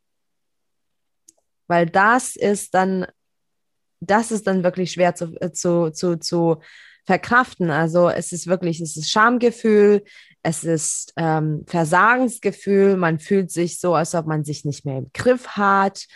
Weil 1.67 1.87
das 1.87 2.37
ist 2.37 2.75
dann, 2.75 3.07
das 4.01 4.31
ist 4.31 4.47
dann 4.47 4.63
wirklich 4.63 4.93
schwer 4.93 5.15
zu, 5.15 5.37
äh, 5.41 5.53
zu, 5.53 5.91
zu, 5.91 6.19
zu 6.19 6.61
verkraften. 7.07 7.71
Also 7.71 8.11
es 8.11 8.33
ist 8.33 8.47
wirklich, 8.47 8.81
es 8.81 8.97
ist 8.97 9.11
Schamgefühl, 9.11 10.05
es 10.43 10.65
ist 10.65 11.13
ähm, 11.17 11.65
Versagensgefühl, 11.67 12.97
man 12.97 13.19
fühlt 13.19 13.51
sich 13.51 13.79
so, 13.79 13.95
als 13.95 14.15
ob 14.15 14.27
man 14.27 14.45
sich 14.45 14.65
nicht 14.65 14.85
mehr 14.85 14.99
im 14.99 15.11
Griff 15.13 15.49
hat. 15.49 16.07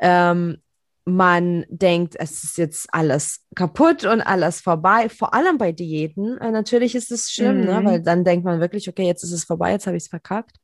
Ähm, 0.00 0.62
man 1.06 1.66
denkt, 1.68 2.14
es 2.18 2.44
ist 2.44 2.56
jetzt 2.56 2.88
alles 2.92 3.40
kaputt 3.54 4.04
und 4.04 4.22
alles 4.22 4.60
vorbei, 4.60 5.10
vor 5.10 5.34
allem 5.34 5.58
bei 5.58 5.70
Diäten. 5.70 6.38
Äh, 6.38 6.50
natürlich 6.50 6.94
ist 6.94 7.10
es 7.12 7.30
schlimm, 7.30 7.60
ne? 7.60 7.78
mhm. 7.78 7.84
ne? 7.84 7.90
weil 7.90 8.02
dann 8.02 8.24
denkt 8.24 8.44
man 8.44 8.60
wirklich, 8.60 8.88
okay, 8.88 9.06
jetzt 9.06 9.22
ist 9.22 9.32
es 9.32 9.44
vorbei, 9.44 9.72
jetzt 9.72 9.86
habe 9.86 9.98
ich 9.98 10.04
es 10.04 10.08
verkackt. 10.08 10.56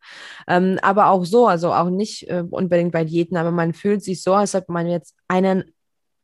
Ähm, 0.49 0.79
aber 0.81 1.09
auch 1.09 1.25
so, 1.25 1.47
also 1.47 1.75
auch 1.75 1.91
nicht 1.91 2.29
äh, 2.31 2.43
unbedingt 2.49 2.93
bei 2.93 3.05
Diäten, 3.05 3.37
aber 3.37 3.51
man 3.51 3.75
fühlt 3.75 4.03
sich 4.03 4.23
so, 4.23 4.33
als 4.33 4.55
ob 4.55 4.69
man 4.71 4.87
jetzt 4.87 5.15
einen 5.29 5.65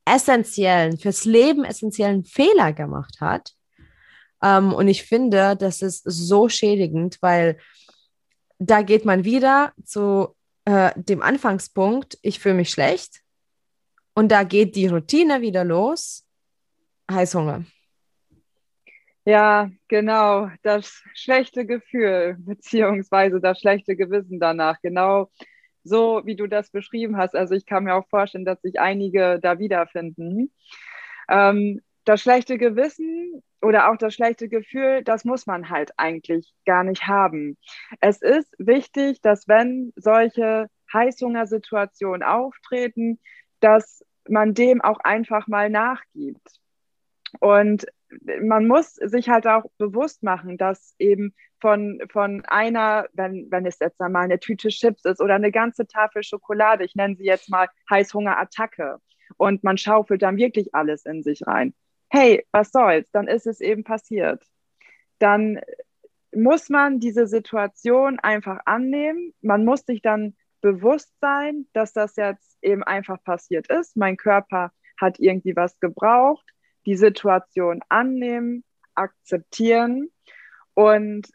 essentiellen, 0.07 0.97
fürs 0.99 1.25
Leben 1.25 1.65
essentiellen 1.65 2.25
Fehler 2.25 2.73
gemacht 2.73 3.21
hat. 3.21 3.53
Ähm, 4.43 4.73
und 4.73 4.89
ich 4.89 5.03
finde, 5.03 5.57
das 5.57 5.83
ist 5.83 6.05
so 6.05 6.49
schädigend, 6.49 7.19
weil 7.21 7.59
da 8.59 8.81
geht 8.81 9.05
man 9.05 9.25
wieder 9.25 9.73
zu 9.85 10.29
äh, 10.65 10.93
dem 10.97 11.21
Anfangspunkt, 11.21 12.19
ich 12.23 12.39
fühle 12.39 12.55
mich 12.55 12.71
schlecht 12.71 13.26
und 14.17 14.33
da 14.33 14.43
geht 14.43 14.75
die 14.75 14.87
Routine 14.87 15.43
wieder 15.43 15.63
los. 15.63 16.27
Heißhunger. 17.11 17.65
Ja, 19.27 19.71
genau. 19.89 20.51
Das 20.63 21.03
schlechte 21.15 21.67
Gefühl, 21.67 22.37
beziehungsweise 22.39 23.41
das 23.41 23.61
schlechte 23.61 23.95
Gewissen 23.95 24.41
danach. 24.41 24.81
Genau 24.83 25.31
so, 25.85 26.23
wie 26.25 26.35
du 26.35 26.47
das 26.47 26.71
beschrieben 26.71 27.17
hast. 27.17 27.37
Also 27.37 27.55
ich 27.55 27.67
kann 27.67 27.85
mir 27.85 27.95
auch 27.95 28.09
vorstellen, 28.09 28.45
dass 28.45 28.61
sich 28.63 28.81
einige 28.81 29.39
da 29.41 29.59
wiederfinden. 29.59 30.51
Ähm, 31.29 31.83
das 32.05 32.23
schlechte 32.23 32.57
Gewissen 32.57 33.43
oder 33.61 33.91
auch 33.91 33.97
das 33.97 34.15
schlechte 34.15 34.49
Gefühl, 34.49 35.03
das 35.05 35.25
muss 35.25 35.47
man 35.47 35.69
halt 35.69 35.91
eigentlich 35.99 36.55
gar 36.65 36.85
nicht 36.85 37.07
haben. 37.07 37.59
Es 38.01 38.23
ist 38.23 38.55
wichtig, 38.59 39.21
dass 39.21 39.47
wenn 39.47 39.93
solche 39.97 40.69
Heißhungersituationen 40.93 42.23
auftreten, 42.23 43.19
dass 43.61 44.05
man 44.29 44.55
dem 44.55 44.81
auch 44.81 44.99
einfach 45.01 45.47
mal 45.47 45.71
nachgibt. 45.71 46.61
Und 47.41 47.87
man 48.41 48.67
muss 48.67 48.95
sich 48.95 49.29
halt 49.29 49.47
auch 49.47 49.65
bewusst 49.79 50.23
machen, 50.23 50.59
dass 50.59 50.95
eben 50.99 51.35
von, 51.61 52.01
von 52.11 52.45
einer, 52.47 53.07
wenn, 53.13 53.51
wenn 53.51 53.67
es 53.67 53.79
jetzt 53.81 54.01
einmal 54.01 54.25
eine 54.25 54.39
Tüte 54.39 54.69
Chips 54.69 55.05
ist 55.05 55.21
oder 55.21 55.35
eine 55.35 55.51
ganze 55.51 55.87
Tafel 55.87 56.23
Schokolade, 56.23 56.85
ich 56.85 56.95
nenne 56.95 57.17
sie 57.17 57.25
jetzt 57.25 57.51
mal 57.51 57.69
Heißhungerattacke, 57.91 59.01
und 59.37 59.65
man 59.65 59.79
schaufelt 59.79 60.23
dann 60.23 60.37
wirklich 60.37 60.75
alles 60.75 61.05
in 61.05 61.23
sich 61.23 61.47
rein. 61.47 61.75
Hey, 62.09 62.47
was 62.53 62.71
soll's? 62.71 63.11
Dann 63.11 63.29
ist 63.29 63.47
es 63.47 63.61
eben 63.61 63.85
passiert. 63.85 64.45
Dann 65.19 65.61
muss 66.35 66.69
man 66.69 67.01
diese 67.01 67.27
Situation 67.27 68.19
einfach 68.21 68.61
annehmen. 68.65 69.33
Man 69.41 69.65
muss 69.65 69.85
sich 69.85 70.03
dann 70.03 70.37
bewusst 70.61 71.13
sein, 71.21 71.67
dass 71.73 71.93
das 71.93 72.17
jetzt 72.17 72.59
eben 72.63 72.83
einfach 72.83 73.23
passiert 73.23 73.69
ist. 73.69 73.97
Mein 73.97 74.17
Körper 74.17 74.73
hat 75.01 75.19
irgendwie 75.19 75.55
was 75.57 75.79
gebraucht, 75.81 76.47
die 76.87 76.97
Situation 76.97 77.81
annehmen, 77.89 78.65
akzeptieren 78.95 80.11
und 80.75 81.29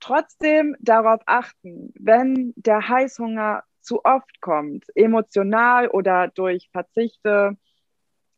trotzdem 0.00 0.76
darauf 0.80 1.20
achten, 1.26 1.92
wenn 1.98 2.52
der 2.56 2.88
Heißhunger 2.88 3.62
zu 3.80 4.04
oft 4.04 4.40
kommt, 4.40 4.84
emotional 4.94 5.88
oder 5.88 6.28
durch 6.28 6.68
Verzichte, 6.72 7.56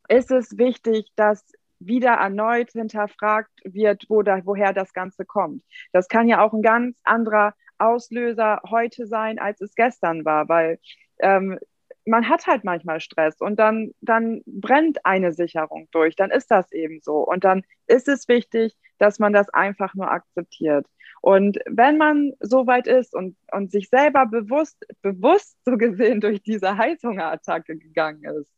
ist 0.09 0.31
es 0.31 0.59
wichtig, 0.59 1.11
dass 1.16 1.44
wieder 1.81 2.12
erneut 2.14 2.72
hinterfragt 2.72 3.53
wird, 3.64 4.05
wo 4.09 4.22
da, 4.22 4.44
woher 4.44 4.72
das 4.72 4.92
Ganze 4.92 5.24
kommt. 5.24 5.62
Das 5.92 6.09
kann 6.09 6.29
ja 6.29 6.42
auch 6.42 6.53
ein 6.53 6.62
ganz 6.62 6.98
anderer 7.05 7.55
Auslöser 7.78 8.60
heute 8.68 9.06
sein, 9.06 9.38
als 9.38 9.60
es 9.60 9.74
gestern 9.74 10.24
war, 10.24 10.48
weil 10.48 10.78
ähm, 11.20 11.58
man 12.08 12.28
hat 12.28 12.46
halt 12.46 12.64
manchmal 12.64 13.00
Stress 13.00 13.40
und 13.40 13.58
dann, 13.58 13.92
dann 14.00 14.42
brennt 14.46 15.04
eine 15.04 15.32
Sicherung 15.32 15.88
durch, 15.92 16.16
dann 16.16 16.30
ist 16.30 16.50
das 16.50 16.72
eben 16.72 17.00
so. 17.00 17.18
Und 17.18 17.44
dann 17.44 17.62
ist 17.86 18.08
es 18.08 18.28
wichtig, 18.28 18.76
dass 18.98 19.18
man 19.18 19.32
das 19.32 19.48
einfach 19.50 19.94
nur 19.94 20.10
akzeptiert. 20.10 20.86
Und 21.20 21.58
wenn 21.66 21.98
man 21.98 22.32
so 22.40 22.66
weit 22.66 22.86
ist 22.86 23.14
und, 23.14 23.36
und 23.52 23.70
sich 23.70 23.88
selber 23.88 24.26
bewusst, 24.26 24.84
bewusst 25.02 25.58
so 25.64 25.76
gesehen 25.76 26.20
durch 26.20 26.42
diese 26.42 26.76
Heißhungerattacke 26.76 27.76
gegangen 27.76 28.24
ist, 28.24 28.50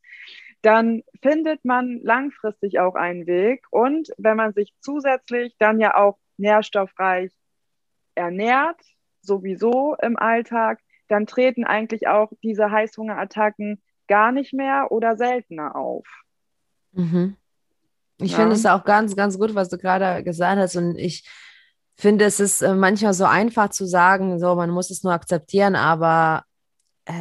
dann 0.61 1.01
findet 1.21 1.65
man 1.65 1.99
langfristig 2.03 2.79
auch 2.79 2.95
einen 2.95 3.25
Weg. 3.25 3.65
Und 3.71 4.09
wenn 4.17 4.37
man 4.37 4.53
sich 4.53 4.73
zusätzlich 4.79 5.55
dann 5.57 5.79
ja 5.79 5.95
auch 5.95 6.19
nährstoffreich 6.37 7.31
ernährt, 8.15 8.79
sowieso 9.21 9.95
im 10.01 10.17
Alltag, 10.17 10.79
dann 11.07 11.27
treten 11.27 11.65
eigentlich 11.65 12.07
auch 12.07 12.31
diese 12.43 12.71
Heißhungerattacken 12.71 13.81
gar 14.07 14.31
nicht 14.31 14.53
mehr 14.53 14.91
oder 14.91 15.17
seltener 15.17 15.75
auf. 15.75 16.05
Mhm. 16.93 17.35
Ich 18.19 18.31
ja. 18.31 18.37
finde 18.37 18.55
es 18.55 18.65
auch 18.65 18.83
ganz, 18.83 19.15
ganz 19.15 19.37
gut, 19.37 19.55
was 19.55 19.69
du 19.69 19.77
gerade 19.77 20.23
gesagt 20.23 20.59
hast. 20.59 20.75
Und 20.75 20.97
ich 20.97 21.27
finde, 21.97 22.25
es 22.25 22.39
ist 22.39 22.61
äh, 22.61 22.75
manchmal 22.75 23.13
so 23.13 23.25
einfach 23.25 23.69
zu 23.69 23.85
sagen, 23.85 24.39
so, 24.39 24.55
man 24.55 24.69
muss 24.69 24.89
es 24.89 25.03
nur 25.03 25.13
akzeptieren, 25.13 25.75
aber 25.75 26.43
äh, 27.05 27.13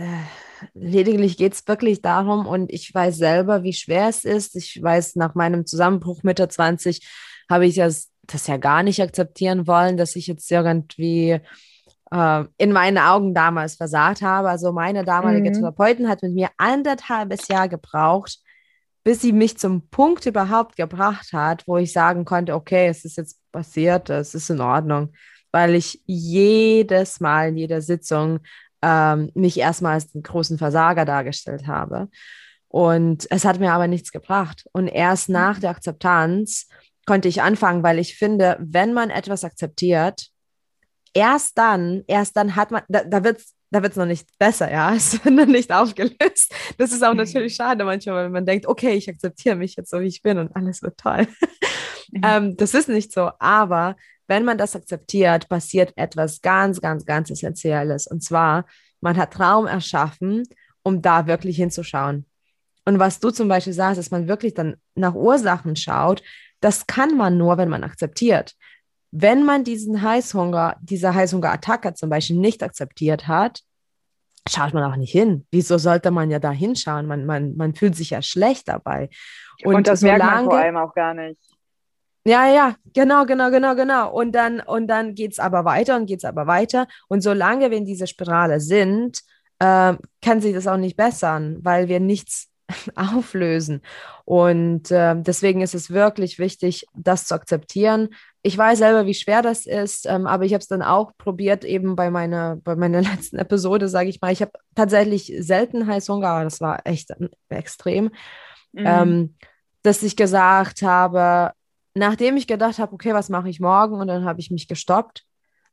lediglich 0.75 1.37
geht 1.37 1.55
es 1.55 1.67
wirklich 1.67 2.03
darum, 2.03 2.47
und 2.47 2.73
ich 2.73 2.95
weiß 2.95 3.17
selber, 3.17 3.63
wie 3.63 3.73
schwer 3.73 4.09
es 4.09 4.25
ist. 4.25 4.57
Ich 4.57 4.83
weiß, 4.83 5.17
nach 5.17 5.35
meinem 5.35 5.67
Zusammenbruch 5.67 6.23
Mitte 6.23 6.49
20 6.49 7.07
habe 7.49 7.67
ich 7.67 7.77
das, 7.77 8.11
das 8.23 8.47
ja 8.47 8.57
gar 8.57 8.83
nicht 8.83 9.03
akzeptieren 9.03 9.67
wollen, 9.67 9.97
dass 9.97 10.17
ich 10.17 10.27
jetzt 10.27 10.51
irgendwie 10.51 11.41
äh, 12.11 12.45
in 12.59 12.73
meinen 12.73 12.99
Augen 12.99 13.35
damals 13.35 13.77
versagt 13.77 14.23
habe. 14.23 14.49
Also 14.49 14.73
meine 14.73 15.05
damalige 15.05 15.51
mhm. 15.51 15.55
Therapeutin 15.55 16.09
hat 16.09 16.23
mit 16.23 16.35
mir 16.35 16.51
anderthalbes 16.57 17.49
Jahr 17.49 17.69
gebraucht, 17.69 18.39
bis 19.05 19.21
sie 19.23 19.33
mich 19.33 19.59
zum 19.59 19.89
Punkt 19.89 20.27
überhaupt 20.27 20.77
gebracht 20.77 21.33
hat, 21.33 21.67
wo 21.67 21.77
ich 21.79 21.93
sagen 21.93 22.25
konnte, 22.25 22.55
okay, 22.55 22.89
es 22.89 23.05
ist 23.05 23.17
jetzt 23.17 23.39
passiert, 23.53 24.11
es 24.11 24.35
ist 24.35 24.51
in 24.51 24.61
Ordnung, 24.61 25.13
weil 25.53 25.75
ich 25.75 26.03
jedes 26.07 27.21
Mal 27.21 27.49
in 27.49 27.57
jeder 27.57 27.81
Sitzung 27.81 28.41
ähm, 28.83 29.31
mich 29.35 29.59
erstmal 29.59 29.95
als 29.95 30.13
den 30.13 30.23
großen 30.23 30.59
Versager 30.59 31.05
dargestellt 31.05 31.67
habe. 31.67 32.09
Und 32.69 33.27
es 33.31 33.45
hat 33.45 33.59
mir 33.59 33.73
aber 33.73 33.89
nichts 33.89 34.13
gebracht. 34.13 34.65
Und 34.73 34.87
erst 34.87 35.29
nach 35.29 35.59
der 35.59 35.71
Akzeptanz 35.71 36.69
konnte 37.05 37.27
ich 37.27 37.43
anfangen, 37.43 37.83
weil 37.83 37.99
ich 37.99 38.17
finde, 38.17 38.57
wenn 38.61 38.93
man 38.93 39.11
etwas 39.11 39.43
akzeptiert, 39.43 40.31
erst 41.15 41.59
dann, 41.59 42.05
erst 42.07 42.37
dann 42.37 42.57
hat 42.57 42.71
man, 42.71 42.83
da, 42.89 43.05
da 43.05 43.25
wird 43.25 43.39
es 43.39 43.55
da 43.71 43.83
wird's 43.83 43.97
noch 43.97 44.07
nicht 44.07 44.29
besser, 44.39 44.71
ja, 44.71 44.93
es 44.97 45.25
wird 45.25 45.35
noch 45.35 45.47
nicht 45.47 45.73
aufgelöst. 45.73 46.53
Das 46.77 46.93
ist 46.93 47.05
auch 47.05 47.15
natürlich 47.15 47.55
schade 47.55 47.85
manchmal, 47.85 48.25
wenn 48.25 48.33
man 48.33 48.47
denkt, 48.47 48.67
okay, 48.67 48.95
ich 48.95 49.09
akzeptiere 49.09 49.57
mich 49.57 49.77
jetzt 49.77 49.91
so, 49.91 50.01
wie 50.01 50.07
ich 50.07 50.23
bin 50.23 50.39
und 50.39 50.55
alles 50.55 50.83
wird 50.83 50.99
toll. 50.99 51.27
Mhm. 52.13 52.21
ähm, 52.25 52.57
das 52.57 52.75
ist 52.75 52.89
nicht 52.89 53.13
so, 53.13 53.31
aber 53.39 53.97
wenn 54.27 54.45
man 54.45 54.59
das 54.59 54.77
akzeptiert, 54.77 55.49
passiert 55.49 55.93
etwas 55.97 56.41
ganz, 56.41 56.81
ganz, 56.81 57.05
ganz 57.05 57.31
Essentielles. 57.31 58.07
Und 58.07 58.23
zwar, 58.23 58.65
man 59.01 59.17
hat 59.17 59.39
Raum 59.39 59.67
erschaffen, 59.67 60.45
um 60.83 61.03
da 61.03 61.27
wirklich 61.27 61.57
hinzuschauen. 61.57 62.27
Und 62.85 62.99
was 62.99 63.21
du 63.21 63.31
zum 63.31 63.49
Beispiel 63.49 63.73
sagst, 63.73 63.99
dass 63.99 64.11
man 64.11 64.29
wirklich 64.29 64.55
dann 64.55 64.77
nach 64.95 65.15
Ursachen 65.15 65.77
schaut, 65.77 66.23
das 66.61 66.87
kann 66.87 67.17
man 67.17 67.39
nur, 67.39 67.59
wenn 67.59 67.69
man 67.69 67.85
akzeptiert. 67.85 68.55
Wenn 69.13 69.45
man 69.45 69.65
diesen 69.65 70.03
Heißhunger, 70.03 70.77
diese 70.81 71.15
Heißhungerattacke 71.15 71.95
zum 71.95 72.11
Beispiel 72.11 72.37
nicht 72.37 72.63
akzeptiert 72.63 73.27
hat, 73.27 73.63
schaut 74.49 74.73
man 74.73 74.85
auch 74.85 74.97
nicht 74.97 75.13
hin. 75.13 75.47
Wieso 75.51 75.79
sollte 75.79 76.11
man 76.11 76.31
ja 76.31 76.39
da 76.39 76.51
hinschauen? 76.51 77.07
Man, 77.07 77.27
man, 77.27 77.57
man 77.57 77.75
fühlt 77.75 77.97
sich 77.97 78.11
ja 78.11 78.23
schlecht 78.23 78.69
dabei. 78.69 79.11
Und, 79.65 79.75
und 79.75 79.87
das 79.87 80.03
merkt 80.03 80.25
man 80.25 80.45
vor 80.45 80.59
allem 80.59 80.77
auch 80.77 80.95
gar 80.95 81.15
nicht. 81.15 81.41
Ja, 82.25 82.47
ja, 82.53 82.75
genau, 82.93 83.25
genau, 83.25 83.51
genau, 83.51 83.75
genau. 83.75 84.13
Und 84.13 84.33
dann, 84.33 84.61
und 84.61 84.89
dann 84.89 85.15
geht 85.15 85.33
es 85.33 85.39
aber 85.39 85.65
weiter 85.65 85.97
und 85.97 86.07
geht 86.07 86.19
es 86.19 86.25
aber 86.25 86.47
weiter. 86.47 86.87
Und 87.09 87.23
solange 87.23 87.71
wir 87.71 87.79
in 87.79 87.87
dieser 87.87 88.07
Spirale 88.07 88.61
sind, 88.61 89.21
äh, 89.59 89.95
kann 90.23 90.41
sich 90.41 90.55
das 90.55 90.67
auch 90.67 90.77
nicht 90.77 90.97
bessern, 90.97 91.59
weil 91.63 91.89
wir 91.89 91.99
nichts 91.99 92.50
auflösen. 92.95 93.83
Und 94.25 94.91
äh, 94.91 95.15
deswegen 95.17 95.61
ist 95.61 95.75
es 95.75 95.91
wirklich 95.91 96.39
wichtig, 96.39 96.87
das 96.95 97.27
zu 97.27 97.35
akzeptieren. 97.35 98.09
Ich 98.43 98.57
weiß 98.57 98.79
selber, 98.79 99.07
wie 99.07 99.15
schwer 99.15 99.43
das 99.43 99.67
ist, 99.67 100.07
ähm, 100.07 100.27
aber 100.27 100.45
ich 100.45 100.53
habe 100.53 100.63
es 100.63 100.69
dann 100.69 100.83
auch 100.83 101.13
probiert, 101.19 101.65
eben 101.65 101.97
bei 101.97 102.11
meiner, 102.11 102.57
bei 102.57 102.77
meiner 102.77 103.03
letzten 103.03 103.37
Episode, 103.37 103.89
sage 103.89 104.09
ich 104.09 104.21
mal. 104.21 104.33
Ich 104.33 104.41
habe 104.41 104.53
tatsächlich 104.75 105.33
selten 105.39 105.87
Heißhunger, 105.87 106.29
aber 106.29 106.45
das 106.45 106.61
war 106.61 106.81
echt 106.85 107.13
extrem, 107.49 108.11
mhm. 108.73 108.85
ähm, 108.87 109.35
dass 109.83 110.03
ich 110.03 110.17
gesagt 110.17 110.83
habe, 110.83 111.53
nachdem 111.95 112.37
ich 112.37 112.47
gedacht 112.47 112.79
habe, 112.79 112.93
okay, 112.93 113.15
was 113.15 113.29
mache 113.29 113.49
ich 113.49 113.61
morgen? 113.61 113.95
Und 113.95 114.07
dann 114.07 114.25
habe 114.25 114.41
ich 114.41 114.51
mich 114.51 114.69
gestoppt, 114.69 115.25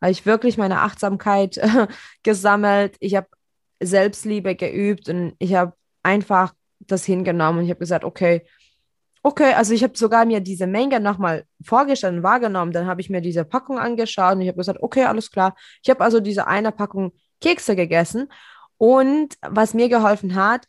habe 0.02 0.12
ich 0.12 0.26
wirklich 0.26 0.58
meine 0.58 0.82
Achtsamkeit 0.82 1.60
gesammelt. 2.24 2.96
Ich 3.00 3.16
habe 3.16 3.28
Selbstliebe 3.80 4.56
geübt 4.56 5.10
und 5.10 5.36
ich 5.40 5.54
habe 5.54 5.74
einfach 6.04 6.54
das 6.88 7.06
hingenommen 7.06 7.60
und 7.60 7.66
ich 7.66 7.72
habe 7.72 7.80
gesagt, 7.80 8.04
okay, 8.04 8.46
okay, 9.24 9.54
also 9.54 9.74
ich 9.74 9.84
habe 9.84 9.98
sogar 9.98 10.26
mir 10.26 10.40
diese 10.40 10.68
Menge 10.68 11.00
nochmal 11.00 11.46
vorgestellt 11.64 12.16
und 12.16 12.24
wahrgenommen. 12.24 12.72
Dann 12.72 12.88
habe 12.88 13.02
ich 13.02 13.10
mir 13.10 13.22
diese 13.22 13.44
Packung 13.44 13.78
angeschaut 13.78 14.36
und 14.36 14.42
ich 14.42 14.48
habe 14.48 14.58
gesagt, 14.58 14.82
okay, 14.82 15.04
alles 15.04 15.32
klar. 15.32 15.56
Ich 15.84 15.90
habe 15.90 16.04
also 16.04 16.20
diese 16.20 16.48
eine 16.48 16.72
Packung 16.72 17.12
Kekse 17.42 17.76
gegessen 17.76 18.30
und 18.78 19.36
was 19.42 19.74
mir 19.74 19.90
geholfen 19.90 20.36
hat, 20.36 20.66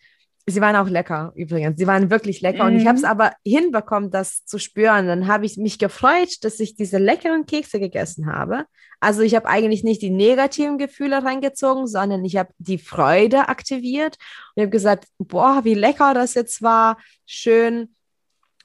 Sie 0.51 0.61
waren 0.61 0.77
auch 0.77 0.89
lecker 0.89 1.33
übrigens. 1.35 1.79
Sie 1.79 1.87
waren 1.87 2.11
wirklich 2.11 2.41
lecker. 2.41 2.65
Mhm. 2.65 2.71
Und 2.71 2.77
ich 2.81 2.87
habe 2.87 2.97
es 2.97 3.03
mhm. 3.03 3.11
aber 3.11 3.33
hinbekommen, 3.45 4.11
das 4.11 4.45
zu 4.45 4.59
spüren. 4.59 5.07
Dann 5.07 5.27
habe 5.27 5.47
ich 5.47 5.57
mich 5.57 5.79
gefreut, 5.79 6.43
dass 6.43 6.61
ich 6.61 6.75
diese 6.75 6.99
leckeren 6.99 7.47
Kekse 7.47 7.79
gegessen 7.79 8.27
habe. 8.33 8.65
Also 9.01 9.23
ich 9.23 9.35
habe 9.35 9.49
eigentlich 9.49 9.85
nicht 9.85 10.03
die 10.03 10.11
negativen 10.11 10.79
Gefühle 10.79 11.25
reingezogen, 11.25 11.87
sondern 11.87 12.25
ich 12.25 12.37
habe 12.37 12.51
die 12.59 12.79
Freude 12.79 13.49
aktiviert 13.49 14.17
und 14.55 14.63
habe 14.63 14.71
gesagt, 14.71 15.07
boah, 15.19 15.61
wie 15.65 15.75
lecker 15.75 16.15
das 16.15 16.35
jetzt 16.35 16.63
war. 16.63 16.99
Schön. 17.27 17.95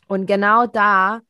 Und 0.07 0.25
genau 0.25 0.65
da 0.65 1.21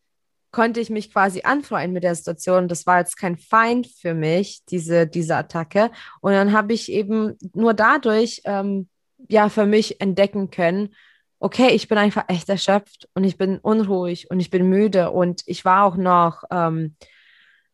konnte 0.52 0.80
ich 0.80 0.90
mich 0.90 1.12
quasi 1.12 1.42
anfreunden 1.44 1.94
mit 1.94 2.04
der 2.04 2.16
Situation. 2.16 2.68
Das 2.68 2.86
war 2.86 3.00
jetzt 3.00 3.18
kein 3.18 3.38
Feind 3.38 3.88
für 3.88 4.14
mich, 4.14 4.64
diese, 4.70 5.08
diese 5.08 5.36
Attacke. 5.36 5.90
Und 6.22 6.32
dann 6.34 6.54
habe 6.54 6.74
ich 6.74 6.92
eben 6.92 7.38
nur 7.54 7.74
dadurch 7.74 8.42
ähm, 8.46 8.88
ja 9.30 9.50
für 9.50 9.66
mich 9.66 10.02
entdecken 10.02 10.50
können, 10.50 10.96
okay, 11.40 11.70
ich 11.70 11.88
bin 11.88 11.98
einfach 11.98 12.26
echt 12.30 12.48
erschöpft 12.48 13.10
und 13.14 13.26
ich 13.26 13.38
bin 13.38 13.60
unruhig 13.60 14.32
und 14.32 14.40
ich 14.40 14.50
bin 14.50 14.70
müde 14.70 15.12
und 15.12 15.44
ich 15.46 15.66
war 15.66 15.84
auch 15.84 15.98
noch 15.98 16.44
ähm, 16.52 16.96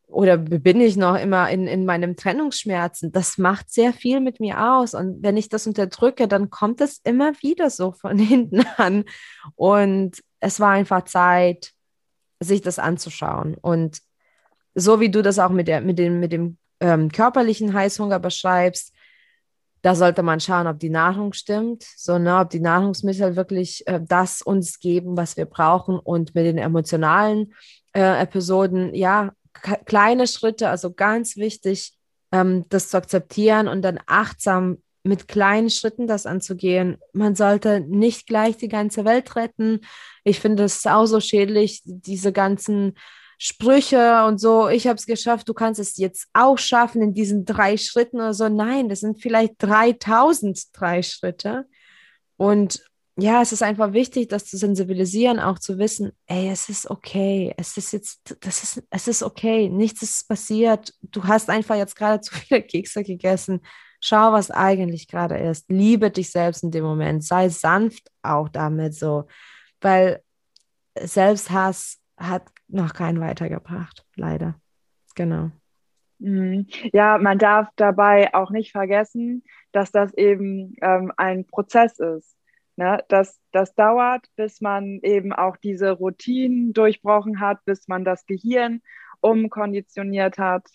oder 0.10 0.38
bin 0.38 0.82
ich 0.82 0.98
noch 0.98 1.16
immer 1.16 1.50
in, 1.52 1.68
in 1.68 1.86
meinem 1.86 2.16
Trennungsschmerzen. 2.16 3.12
Das 3.12 3.38
macht 3.38 3.72
sehr 3.72 3.94
viel 3.94 4.22
mit 4.22 4.40
mir 4.40 4.72
aus. 4.72 4.96
Und 4.96 5.22
wenn 5.22 5.38
ich 5.38 5.50
das 5.50 5.68
unterdrücke, 5.68 6.28
dann 6.28 6.50
kommt 6.50 6.82
es 6.82 7.00
immer 7.04 7.34
wieder 7.42 7.70
so 7.70 7.92
von 7.92 8.18
hinten 8.18 8.66
an. 8.78 9.06
Und 9.56 10.18
es 10.40 10.60
war 10.60 10.72
einfach 10.72 11.04
Zeit, 11.04 11.74
sich 12.40 12.62
das 12.62 12.80
anzuschauen. 12.80 13.56
Und 13.62 14.00
so 14.74 15.00
wie 15.00 15.12
du 15.12 15.22
das 15.22 15.38
auch 15.38 15.52
mit, 15.52 15.68
der, 15.68 15.82
mit 15.82 16.00
dem, 16.00 16.20
mit 16.20 16.32
dem 16.32 16.58
ähm, 16.80 17.12
körperlichen 17.12 17.74
Heißhunger 17.74 18.20
beschreibst, 18.20 18.94
da 19.82 19.96
sollte 19.96 20.24
man 20.24 20.40
schauen, 20.40 20.68
ob 20.68 20.80
die 20.80 20.90
Nahrung 20.90 21.34
stimmt, 21.34 21.84
so, 21.96 22.18
ne, 22.18 22.40
ob 22.40 22.50
die 22.50 22.60
Nahrungsmittel 22.60 23.36
wirklich 23.36 23.88
äh, 23.88 24.02
das 24.06 24.42
uns 24.42 24.80
geben, 24.80 25.16
was 25.16 25.38
wir 25.38 25.46
brauchen. 25.46 25.98
Und 26.00 26.36
mit 26.36 26.46
den 26.46 26.58
emotionalen 26.58 27.54
äh, 27.94 28.22
Episoden, 28.22 28.94
ja, 28.94 29.32
kleine 29.86 30.28
Schritte, 30.28 30.70
also 30.70 30.94
ganz 30.94 31.38
wichtig, 31.38 31.94
ähm, 32.32 32.66
das 32.70 32.90
zu 32.90 32.98
akzeptieren 32.98 33.68
und 33.68 33.82
dann 33.82 34.00
achtsam 34.06 34.78
mit 35.04 35.28
kleinen 35.28 35.70
Schritten 35.70 36.08
das 36.08 36.26
anzugehen. 36.26 36.98
Man 37.14 37.36
sollte 37.36 37.80
nicht 37.80 38.28
gleich 38.28 38.58
die 38.58 38.68
ganze 38.68 39.06
Welt 39.06 39.36
retten. 39.36 39.82
Ich 40.24 40.40
finde 40.40 40.64
es 40.64 40.86
auch 40.86 41.06
so 41.06 41.20
schädlich, 41.20 41.82
diese 41.86 42.34
ganzen 42.34 42.96
Sprüche 43.42 44.26
und 44.26 44.38
so, 44.38 44.68
ich 44.68 44.86
habe 44.86 44.98
es 44.98 45.06
geschafft, 45.06 45.48
du 45.48 45.54
kannst 45.54 45.80
es 45.80 45.96
jetzt 45.96 46.28
auch 46.34 46.58
schaffen 46.58 47.02
in 47.02 47.14
diesen 47.14 47.46
drei 47.46 47.78
Schritten 47.78 48.18
oder 48.18 48.34
so. 48.34 48.50
Nein, 48.50 48.90
das 48.90 49.00
sind 49.00 49.22
vielleicht 49.22 49.54
3000 49.60 50.78
drei 50.78 51.02
Schritte. 51.02 51.66
Und 52.36 52.84
ja, 53.16 53.42
es 53.42 53.54
ist 53.54 53.64
einfach 53.64 53.94
wichtig, 53.94 54.28
das 54.28 54.46
zu 54.46 54.58
sensibilisieren, 54.58 55.40
auch 55.40 55.58
zu 55.58 55.78
wissen, 55.78 56.12
ey, 56.28 56.50
es 56.50 56.68
ist 56.68 56.90
okay, 56.90 57.54
es 57.56 57.78
ist 57.78 57.94
jetzt, 57.94 58.36
das 58.42 58.64
ist, 58.64 58.84
es 58.90 59.08
ist 59.08 59.24
okay, 59.24 59.70
nichts 59.70 60.02
ist 60.02 60.28
passiert. 60.28 60.94
Du 61.02 61.24
hast 61.24 61.50
einfach 61.50 61.78
jetzt 61.78 61.96
gerade 61.96 62.20
zu 62.20 62.36
viele 62.36 62.62
Kekse 62.64 63.04
gegessen. 63.04 63.62
Schau, 64.02 64.34
was 64.34 64.52
eigentlich 64.52 65.08
gerade 65.08 65.38
ist. 65.38 65.70
Liebe 65.70 66.12
dich 66.12 66.30
selbst 66.30 66.64
in 66.64 66.72
dem 66.72 66.84
Moment. 66.84 67.24
Sei 67.24 67.48
sanft 67.48 68.12
auch 68.22 68.50
damit 68.50 68.96
so, 68.96 69.28
weil 69.80 70.22
Selbsthass 71.02 71.99
hat 72.20 72.44
noch 72.68 72.94
keinen 72.94 73.20
weitergebracht, 73.20 74.06
leider. 74.16 74.56
Genau. 75.16 75.52
Mhm. 76.20 76.68
Ja, 76.92 77.18
man 77.18 77.40
darf 77.40 77.70
dabei 77.76 78.34
auch 78.34 78.52
nicht 78.52 78.72
vergessen, 78.72 79.44
dass 79.72 79.92
das 79.92 80.14
eben 80.14 80.76
ähm, 80.82 81.12
ein 81.18 81.46
Prozess 81.46 81.98
ist. 82.00 82.36
Ne? 82.76 83.04
Das, 83.08 83.40
das 83.52 83.74
dauert, 83.74 84.28
bis 84.36 84.62
man 84.62 85.00
eben 85.02 85.34
auch 85.34 85.58
diese 85.58 85.92
Routinen 85.92 86.74
durchbrochen 86.74 87.40
hat, 87.40 87.64
bis 87.66 87.88
man 87.88 88.04
das 88.04 88.26
Gehirn 88.26 88.82
umkonditioniert 89.22 90.38
hat. 90.38 90.68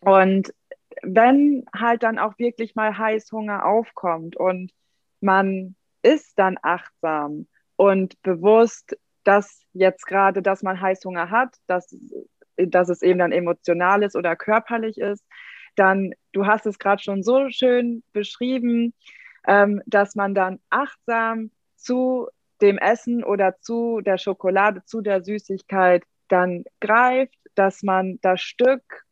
Und 0.00 0.54
wenn 1.02 1.64
halt 1.74 2.02
dann 2.02 2.18
auch 2.18 2.38
wirklich 2.38 2.74
mal 2.74 2.96
Heißhunger 2.96 3.64
aufkommt 3.64 4.36
und 4.36 4.72
man 5.20 5.76
ist 6.02 6.38
dann 6.38 6.58
achtsam 6.62 7.46
und 7.76 8.20
bewusst 8.22 8.96
dass 9.24 9.62
jetzt 9.72 10.06
gerade, 10.06 10.42
dass 10.42 10.62
man 10.62 10.80
Heißhunger 10.80 11.30
hat, 11.30 11.56
dass, 11.66 11.94
dass 12.56 12.88
es 12.88 13.02
eben 13.02 13.18
dann 13.18 13.32
emotional 13.32 14.02
ist 14.02 14.16
oder 14.16 14.36
körperlich 14.36 14.98
ist, 14.98 15.24
dann, 15.76 16.12
du 16.32 16.46
hast 16.46 16.66
es 16.66 16.78
gerade 16.78 17.02
schon 17.02 17.22
so 17.22 17.48
schön 17.50 18.02
beschrieben, 18.12 18.94
ähm, 19.46 19.82
dass 19.86 20.14
man 20.14 20.34
dann 20.34 20.58
achtsam 20.68 21.50
zu 21.76 22.28
dem 22.60 22.78
Essen 22.78 23.24
oder 23.24 23.58
zu 23.60 24.00
der 24.00 24.18
Schokolade, 24.18 24.84
zu 24.84 25.00
der 25.00 25.22
Süßigkeit 25.22 26.04
dann 26.28 26.64
greift, 26.80 27.38
dass 27.54 27.82
man 27.82 28.18
das 28.22 28.40
Stück 28.40 29.04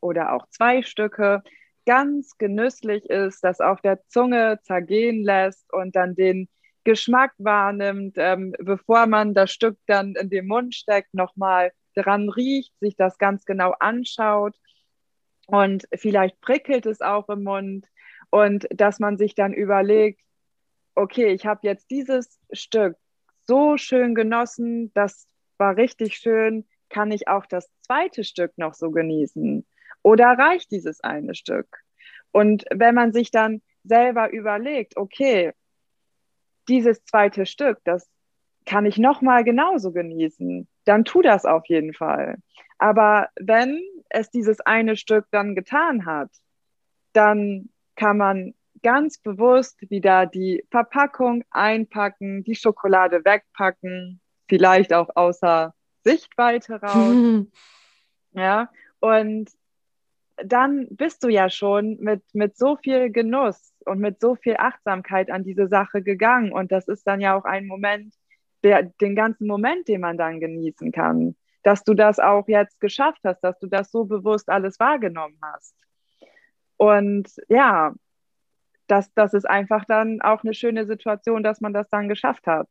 oder 0.00 0.32
auch 0.32 0.46
zwei 0.48 0.82
Stücke 0.82 1.42
ganz 1.86 2.36
genüsslich 2.36 3.08
ist, 3.08 3.44
das 3.44 3.60
auf 3.60 3.80
der 3.80 4.04
Zunge 4.08 4.58
zergehen 4.62 5.22
lässt 5.22 5.72
und 5.72 5.94
dann 5.94 6.14
den 6.14 6.48
Geschmack 6.86 7.34
wahrnimmt, 7.38 8.14
ähm, 8.16 8.54
bevor 8.60 9.06
man 9.06 9.34
das 9.34 9.50
Stück 9.50 9.76
dann 9.86 10.14
in 10.14 10.30
den 10.30 10.46
Mund 10.46 10.72
steckt, 10.72 11.12
nochmal 11.14 11.72
dran 11.96 12.28
riecht, 12.28 12.72
sich 12.78 12.94
das 12.94 13.18
ganz 13.18 13.44
genau 13.44 13.72
anschaut 13.80 14.54
und 15.48 15.88
vielleicht 15.92 16.40
prickelt 16.40 16.86
es 16.86 17.00
auch 17.00 17.28
im 17.28 17.42
Mund 17.42 17.86
und 18.30 18.68
dass 18.70 19.00
man 19.00 19.18
sich 19.18 19.34
dann 19.34 19.52
überlegt, 19.52 20.20
okay, 20.94 21.32
ich 21.32 21.44
habe 21.44 21.60
jetzt 21.64 21.90
dieses 21.90 22.38
Stück 22.52 22.96
so 23.48 23.76
schön 23.76 24.14
genossen, 24.14 24.92
das 24.94 25.26
war 25.58 25.76
richtig 25.76 26.16
schön, 26.16 26.68
kann 26.88 27.10
ich 27.10 27.26
auch 27.26 27.46
das 27.46 27.68
zweite 27.80 28.22
Stück 28.22 28.56
noch 28.58 28.74
so 28.74 28.92
genießen? 28.92 29.66
Oder 30.02 30.38
reicht 30.38 30.70
dieses 30.70 31.00
eine 31.00 31.34
Stück? 31.34 31.66
Und 32.30 32.64
wenn 32.72 32.94
man 32.94 33.12
sich 33.12 33.32
dann 33.32 33.60
selber 33.82 34.30
überlegt, 34.30 34.96
okay, 34.96 35.52
dieses 36.68 37.04
zweite 37.04 37.46
Stück, 37.46 37.78
das 37.84 38.08
kann 38.64 38.84
ich 38.86 38.98
noch 38.98 39.22
mal 39.22 39.44
genauso 39.44 39.92
genießen, 39.92 40.68
dann 40.84 41.04
tu 41.04 41.22
das 41.22 41.44
auf 41.44 41.66
jeden 41.66 41.94
Fall. 41.94 42.38
Aber 42.78 43.28
wenn 43.40 43.82
es 44.08 44.30
dieses 44.30 44.60
eine 44.60 44.96
Stück 44.96 45.26
dann 45.30 45.54
getan 45.54 46.04
hat, 46.04 46.30
dann 47.12 47.70
kann 47.94 48.18
man 48.18 48.54
ganz 48.82 49.18
bewusst 49.18 49.78
wieder 49.90 50.26
die 50.26 50.64
Verpackung 50.70 51.44
einpacken, 51.50 52.44
die 52.44 52.54
Schokolade 52.54 53.24
wegpacken, 53.24 54.20
vielleicht 54.48 54.92
auch 54.92 55.08
außer 55.14 55.74
Sichtweite 56.04 56.80
raus. 56.80 57.46
ja, 58.32 58.70
und 59.00 59.50
dann 60.36 60.88
bist 60.90 61.24
du 61.24 61.28
ja 61.28 61.48
schon 61.48 61.96
mit, 62.00 62.22
mit 62.34 62.56
so 62.56 62.76
viel 62.76 63.10
Genuss 63.10 63.72
und 63.86 64.00
mit 64.00 64.20
so 64.20 64.34
viel 64.34 64.56
Achtsamkeit 64.58 65.30
an 65.30 65.44
diese 65.44 65.68
Sache 65.68 66.02
gegangen. 66.02 66.52
Und 66.52 66.72
das 66.72 66.88
ist 66.88 67.06
dann 67.06 67.20
ja 67.20 67.36
auch 67.36 67.44
ein 67.44 67.66
Moment, 67.66 68.14
der, 68.62 68.82
den 68.82 69.14
ganzen 69.14 69.46
Moment, 69.46 69.88
den 69.88 70.00
man 70.00 70.18
dann 70.18 70.40
genießen 70.40 70.92
kann, 70.92 71.36
dass 71.62 71.84
du 71.84 71.94
das 71.94 72.18
auch 72.18 72.48
jetzt 72.48 72.80
geschafft 72.80 73.20
hast, 73.24 73.40
dass 73.40 73.58
du 73.58 73.66
das 73.66 73.90
so 73.90 74.04
bewusst 74.04 74.48
alles 74.48 74.78
wahrgenommen 74.78 75.38
hast. 75.42 75.74
Und 76.76 77.28
ja, 77.48 77.94
das, 78.86 79.12
das 79.14 79.34
ist 79.34 79.48
einfach 79.48 79.84
dann 79.86 80.20
auch 80.20 80.44
eine 80.44 80.54
schöne 80.54 80.86
Situation, 80.86 81.42
dass 81.42 81.60
man 81.60 81.72
das 81.72 81.88
dann 81.90 82.08
geschafft 82.08 82.46
hat. 82.46 82.68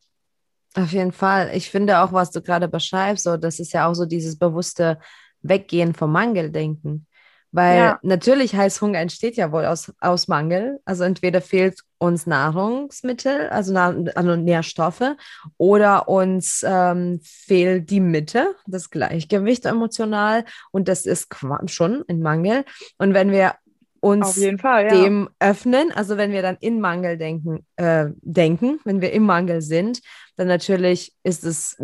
Auf 0.76 0.92
jeden 0.92 1.12
Fall. 1.12 1.52
Ich 1.54 1.70
finde 1.70 2.00
auch, 2.00 2.12
was 2.12 2.32
du 2.32 2.42
gerade 2.42 2.68
beschreibst, 2.68 3.24
so, 3.24 3.38
das 3.38 3.60
ist 3.60 3.74
ja 3.74 3.88
auch 3.88 3.94
so 3.94 4.06
dieses 4.06 4.38
bewusste 4.38 5.00
Weggehen 5.42 5.94
vom 5.94 6.12
Mangeldenken. 6.12 7.08
Weil 7.56 7.78
ja. 7.78 8.00
natürlich 8.02 8.54
Heißhunger 8.54 9.00
entsteht 9.00 9.38
ja 9.38 9.50
wohl 9.50 9.64
aus, 9.64 9.94
aus 10.02 10.28
Mangel. 10.28 10.82
Also 10.84 11.06
entweder 11.06 11.40
fehlt 11.40 11.80
uns 12.00 12.28
Nahrungsmittel, 12.28 13.48
also, 13.48 13.74
also 13.74 14.36
Nährstoffe, 14.36 15.16
oder 15.58 16.10
uns 16.10 16.66
ähm, 16.68 17.22
fehlt 17.24 17.90
die 17.90 18.02
Mitte, 18.02 18.56
das 18.68 18.90
Gleichgewicht 18.90 19.66
emotional. 19.66 20.44
Und 20.72 20.90
das 20.90 21.06
ist 21.06 21.34
schon 21.68 22.04
ein 22.10 22.20
Mangel. 22.20 22.66
Und 22.98 23.14
wenn 23.14 23.32
wir 23.32 23.56
uns 24.02 24.38
Fall, 24.60 24.84
ja. 24.84 24.90
dem 24.90 25.30
öffnen. 25.40 25.94
Also 25.94 26.18
wenn 26.18 26.34
wir 26.34 26.42
dann 26.42 26.58
in 26.60 26.82
Mangel 26.82 27.18
denken, 27.18 27.66
äh, 27.78 28.08
denken, 28.22 28.82
wenn 28.84 29.00
wir 29.00 29.14
im 29.14 29.24
Mangel 29.24 29.62
sind, 29.62 30.02
dann 30.36 30.48
natürlich 30.48 31.14
ist 31.24 31.46
es, 31.46 31.78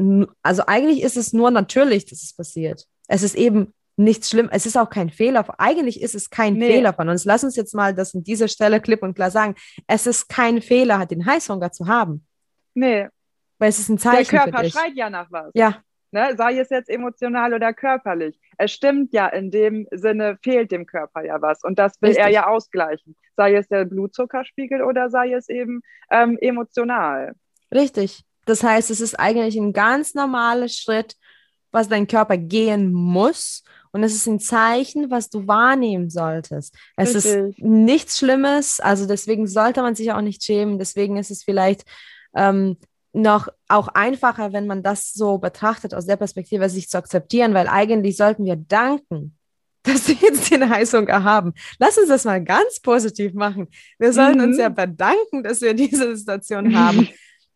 also 0.44 0.64
eigentlich 0.68 1.02
ist 1.02 1.16
es 1.16 1.32
nur 1.32 1.50
natürlich, 1.50 2.08
dass 2.08 2.22
es 2.22 2.34
passiert. 2.36 2.86
Es 3.08 3.24
ist 3.24 3.36
eben 3.36 3.74
nichts 4.04 4.30
schlimm. 4.30 4.50
Es 4.52 4.66
ist 4.66 4.78
auch 4.78 4.90
kein 4.90 5.10
Fehler. 5.10 5.46
Eigentlich 5.58 6.02
ist 6.02 6.16
es 6.16 6.30
kein 6.30 6.54
nee. 6.54 6.68
Fehler 6.68 6.94
von 6.94 7.10
uns. 7.10 7.26
Lass 7.26 7.44
uns 7.44 7.56
jetzt 7.56 7.74
mal 7.74 7.94
das 7.94 8.16
an 8.16 8.24
dieser 8.24 8.48
Stelle 8.48 8.82
klipp 8.82 9.04
und 9.04 9.14
klar 9.14 9.32
sagen. 9.32 9.56
Es 9.88 10.08
ist 10.08 10.30
kein 10.30 10.62
Fehler, 10.62 11.06
den 11.06 11.26
Heißhunger 11.26 11.72
zu 11.72 11.88
haben. 11.88 12.26
Nee. 12.74 13.08
Weil 13.60 13.70
es 13.70 13.80
ist 13.80 13.90
ein 13.90 13.98
Zeichen. 13.98 14.36
Der 14.36 14.46
Körper 14.46 14.70
schreit 14.70 14.96
ja 14.96 15.10
nach 15.10 15.32
was. 15.32 15.52
Ja. 15.54 15.82
Ne? 16.12 16.36
Sei 16.36 16.58
es 16.58 16.70
jetzt 16.70 16.90
emotional 16.90 17.54
oder 17.54 17.74
körperlich. 17.74 18.38
Es 18.58 18.72
stimmt 18.72 19.14
ja, 19.14 19.28
in 19.28 19.50
dem 19.50 19.88
Sinne 19.92 20.38
fehlt 20.44 20.72
dem 20.72 20.86
Körper 20.86 21.24
ja 21.24 21.42
was. 21.42 21.64
Und 21.64 21.80
das 21.80 22.02
will 22.02 22.10
Richtig. 22.10 22.26
er 22.26 22.32
ja 22.32 22.48
ausgleichen. 22.48 23.16
Sei 23.38 23.56
es 23.56 23.68
der 23.70 23.86
Blutzuckerspiegel 23.86 24.82
oder 24.82 25.10
sei 25.10 25.32
es 25.34 25.48
eben 25.48 25.82
ähm, 26.10 26.38
emotional. 26.42 27.34
Richtig. 27.74 28.24
Das 28.46 28.64
heißt, 28.64 28.92
es 28.92 29.00
ist 29.00 29.20
eigentlich 29.20 29.56
ein 29.56 29.72
ganz 29.72 30.14
normaler 30.14 30.68
Schritt, 30.68 31.16
was 31.72 31.88
dein 31.88 32.08
Körper 32.08 32.38
gehen 32.38 32.92
muss. 32.92 33.64
Und 33.92 34.04
es 34.04 34.14
ist 34.16 34.28
ein 34.28 34.40
Zeichen, 34.40 35.12
was 35.12 35.30
du 35.30 35.48
wahrnehmen 35.48 36.10
solltest. 36.10 36.76
Es 36.96 37.16
Richtig. 37.16 37.26
ist 37.26 37.60
nichts 37.60 38.18
Schlimmes, 38.18 38.80
also 38.80 39.06
deswegen 39.06 39.48
sollte 39.48 39.82
man 39.82 39.96
sich 39.96 40.12
auch 40.12 40.22
nicht 40.22 40.44
schämen. 40.44 40.80
Deswegen 40.80 41.18
ist 41.18 41.32
es 41.32 41.44
vielleicht 41.44 41.84
ähm, 42.36 42.78
noch 43.14 43.50
auch 43.68 43.90
einfacher, 43.90 44.54
wenn 44.54 44.68
man 44.68 44.84
das 44.84 45.14
so 45.14 45.38
betrachtet, 45.38 45.94
aus 45.94 46.06
der 46.06 46.16
Perspektive 46.16 46.70
sich 46.70 46.90
zu 46.90 46.98
akzeptieren, 46.98 47.54
weil 47.54 47.68
eigentlich 47.68 48.18
sollten 48.18 48.46
wir 48.46 48.56
danken, 48.56 49.38
dass 49.84 50.08
wir 50.08 50.16
jetzt 50.16 50.52
den 50.52 50.70
Heißhunger 50.70 51.24
haben. 51.24 51.54
Lass 51.80 51.98
uns 51.98 52.08
das 52.08 52.24
mal 52.24 52.44
ganz 52.44 52.80
positiv 52.80 53.34
machen. 53.34 53.68
Wir 53.98 54.14
sollten 54.14 54.38
mhm. 54.38 54.46
uns 54.46 54.58
ja 54.58 54.70
bedanken, 54.70 55.44
dass 55.44 55.62
wir 55.62 55.74
diese 55.76 56.16
Situation 56.16 56.78
haben, 56.78 57.10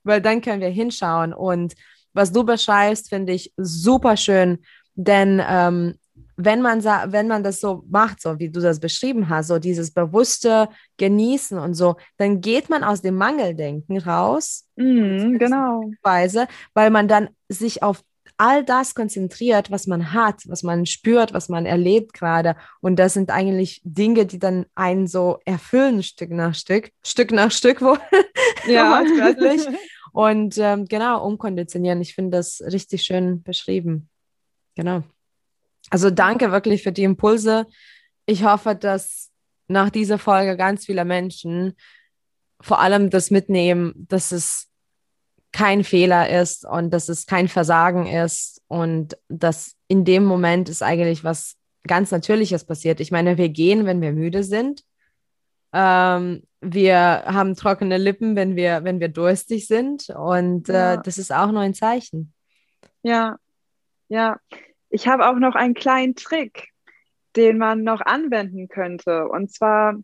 weil 0.03 0.21
dann 0.21 0.41
können 0.41 0.61
wir 0.61 0.69
hinschauen. 0.69 1.33
Und 1.33 1.75
was 2.13 2.31
du 2.31 2.43
beschreibst, 2.43 3.09
finde 3.09 3.33
ich 3.33 3.53
super 3.57 4.17
schön, 4.17 4.59
denn 4.95 5.41
ähm, 5.47 5.95
wenn 6.37 6.61
man, 6.61 6.83
wenn 6.83 7.27
man 7.27 7.43
das 7.43 7.59
so 7.61 7.83
macht, 7.89 8.21
so 8.21 8.39
wie 8.39 8.49
du 8.49 8.59
das 8.59 8.79
beschrieben 8.79 9.29
hast, 9.29 9.47
so 9.47 9.59
dieses 9.59 9.91
bewusste 9.91 10.69
Genießen 10.97 11.57
und 11.57 11.73
so, 11.73 11.95
dann 12.17 12.41
geht 12.41 12.69
man 12.69 12.83
aus 12.83 13.01
dem 13.01 13.15
Mangeldenken 13.15 13.97
raus. 13.97 14.67
Mm, 14.75 15.37
genau. 15.37 15.89
Weise, 16.01 16.47
weil 16.73 16.89
man 16.89 17.07
dann 17.07 17.29
sich 17.49 17.83
auf 17.83 18.03
all 18.37 18.63
das 18.65 18.95
konzentriert, 18.95 19.71
was 19.71 19.87
man 19.87 20.11
hat, 20.13 20.41
was 20.47 20.63
man 20.63 20.85
spürt, 20.85 21.33
was 21.33 21.47
man 21.47 21.65
erlebt 21.65 22.13
gerade. 22.13 22.55
Und 22.81 22.97
das 22.97 23.13
sind 23.13 23.31
eigentlich 23.31 23.81
Dinge, 23.83 24.25
die 24.25 24.39
dann 24.39 24.65
einen 24.75 25.07
so 25.07 25.39
erfüllen, 25.45 26.03
Stück 26.03 26.31
nach 26.31 26.53
Stück, 26.53 26.91
Stück 27.03 27.31
nach 27.31 27.51
Stück 27.51 27.81
wohl. 27.81 27.99
Ja, 28.67 29.03
Und 30.11 30.57
ähm, 30.57 30.85
genau, 30.85 31.25
umkonditionieren. 31.25 32.01
Ich 32.01 32.15
finde 32.15 32.37
das 32.37 32.61
richtig 32.61 33.03
schön 33.03 33.43
beschrieben. 33.43 34.09
Genau. 34.75 35.03
Also 35.89 36.09
danke 36.09 36.51
wirklich 36.51 36.83
für 36.83 36.91
die 36.91 37.03
Impulse. 37.03 37.67
Ich 38.25 38.43
hoffe, 38.43 38.75
dass 38.75 39.31
nach 39.67 39.89
dieser 39.89 40.17
Folge 40.17 40.57
ganz 40.57 40.85
viele 40.85 41.05
Menschen 41.05 41.75
vor 42.61 42.79
allem 42.79 43.09
das 43.09 43.31
mitnehmen, 43.31 43.93
dass 44.09 44.31
es 44.31 44.69
kein 45.51 45.83
Fehler 45.83 46.41
ist 46.41 46.65
und 46.65 46.91
dass 46.91 47.07
es 47.07 47.25
kein 47.25 47.47
Versagen 47.47 48.07
ist 48.07 48.61
und 48.67 49.17
dass 49.29 49.75
in 49.87 50.03
dem 50.03 50.25
Moment 50.25 50.67
ist 50.69 50.83
eigentlich 50.83 51.23
was 51.23 51.55
ganz 51.87 52.11
Natürliches 52.11 52.65
passiert. 52.65 52.99
Ich 52.99 53.11
meine, 53.11 53.37
wir 53.37 53.49
gehen, 53.49 53.85
wenn 53.85 54.01
wir 54.01 54.11
müde 54.11 54.43
sind. 54.43 54.83
Ähm, 55.71 56.43
wir 56.61 57.23
haben 57.25 57.55
trockene 57.55 57.97
Lippen, 57.97 58.35
wenn 58.35 58.55
wir, 58.55 58.83
wenn 58.83 58.99
wir 58.99 59.09
durstig 59.09 59.67
sind. 59.67 60.09
Und 60.09 60.69
äh, 60.69 60.73
ja. 60.73 60.93
äh, 60.95 61.01
das 61.03 61.17
ist 61.17 61.31
auch 61.31 61.51
nur 61.51 61.61
ein 61.61 61.73
Zeichen. 61.73 62.33
Ja, 63.03 63.37
ja. 64.09 64.37
Ich 64.95 65.09
habe 65.09 65.27
auch 65.27 65.35
noch 65.35 65.55
einen 65.55 65.73
kleinen 65.73 66.15
Trick, 66.15 66.69
den 67.35 67.57
man 67.57 67.83
noch 67.83 67.99
anwenden 67.99 68.69
könnte. 68.69 69.27
Und 69.27 69.51
zwar, 69.51 70.01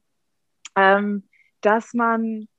ähm, 0.76 1.30
dass 1.62 1.94
man, 1.94 2.50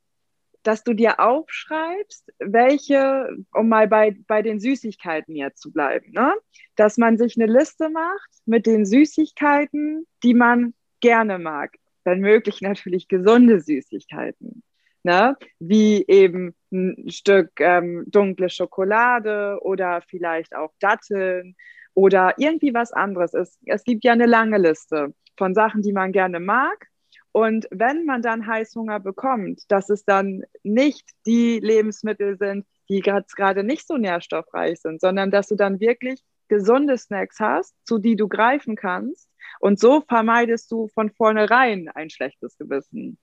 dass 0.62 0.82
du 0.82 0.94
dir 0.94 1.20
aufschreibst, 1.20 2.32
welche, 2.38 3.28
um 3.52 3.68
mal 3.68 3.86
bei, 3.86 4.16
bei 4.26 4.40
den 4.40 4.60
Süßigkeiten 4.60 5.36
jetzt 5.36 5.60
zu 5.60 5.74
bleiben, 5.74 6.12
ne? 6.12 6.32
dass 6.74 6.96
man 6.96 7.18
sich 7.18 7.36
eine 7.36 7.52
Liste 7.52 7.90
macht 7.90 8.30
mit 8.46 8.64
den 8.64 8.86
Süßigkeiten, 8.86 10.06
die 10.22 10.32
man 10.32 10.72
gerne 11.00 11.38
mag. 11.38 11.74
Wenn 12.02 12.20
möglich 12.20 12.62
natürlich 12.62 13.08
gesunde 13.08 13.60
Süßigkeiten. 13.60 14.62
Ne? 15.02 15.36
Wie 15.58 16.06
eben 16.08 16.54
ein 16.72 17.10
Stück 17.10 17.60
ähm, 17.60 18.04
dunkle 18.06 18.48
Schokolade 18.48 19.58
oder 19.60 20.00
vielleicht 20.08 20.56
auch 20.56 20.72
Datteln 20.80 21.56
oder 21.94 22.34
irgendwie 22.38 22.74
was 22.74 22.92
anderes. 22.92 23.34
Es, 23.34 23.58
es 23.66 23.84
gibt 23.84 24.04
ja 24.04 24.12
eine 24.12 24.26
lange 24.26 24.58
Liste 24.58 25.14
von 25.36 25.54
Sachen, 25.54 25.82
die 25.82 25.92
man 25.92 26.12
gerne 26.12 26.40
mag. 26.40 26.88
Und 27.32 27.66
wenn 27.70 28.04
man 28.04 28.20
dann 28.20 28.46
Heißhunger 28.46 29.00
bekommt, 29.00 29.62
dass 29.68 29.88
es 29.88 30.04
dann 30.04 30.42
nicht 30.62 31.08
die 31.26 31.60
Lebensmittel 31.60 32.36
sind, 32.36 32.66
die 32.88 33.00
gerade 33.00 33.64
nicht 33.64 33.86
so 33.86 33.96
nährstoffreich 33.96 34.80
sind, 34.80 35.00
sondern 35.00 35.30
dass 35.30 35.48
du 35.48 35.56
dann 35.56 35.80
wirklich 35.80 36.20
gesunde 36.48 36.98
Snacks 36.98 37.40
hast, 37.40 37.74
zu 37.86 37.98
die 37.98 38.16
du 38.16 38.28
greifen 38.28 38.76
kannst. 38.76 39.30
Und 39.60 39.80
so 39.80 40.02
vermeidest 40.06 40.70
du 40.70 40.88
von 40.88 41.10
vornherein 41.10 41.88
ein 41.88 42.10
schlechtes 42.10 42.58
Gewissen. 42.58 43.16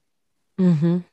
Mhm. 0.57 1.03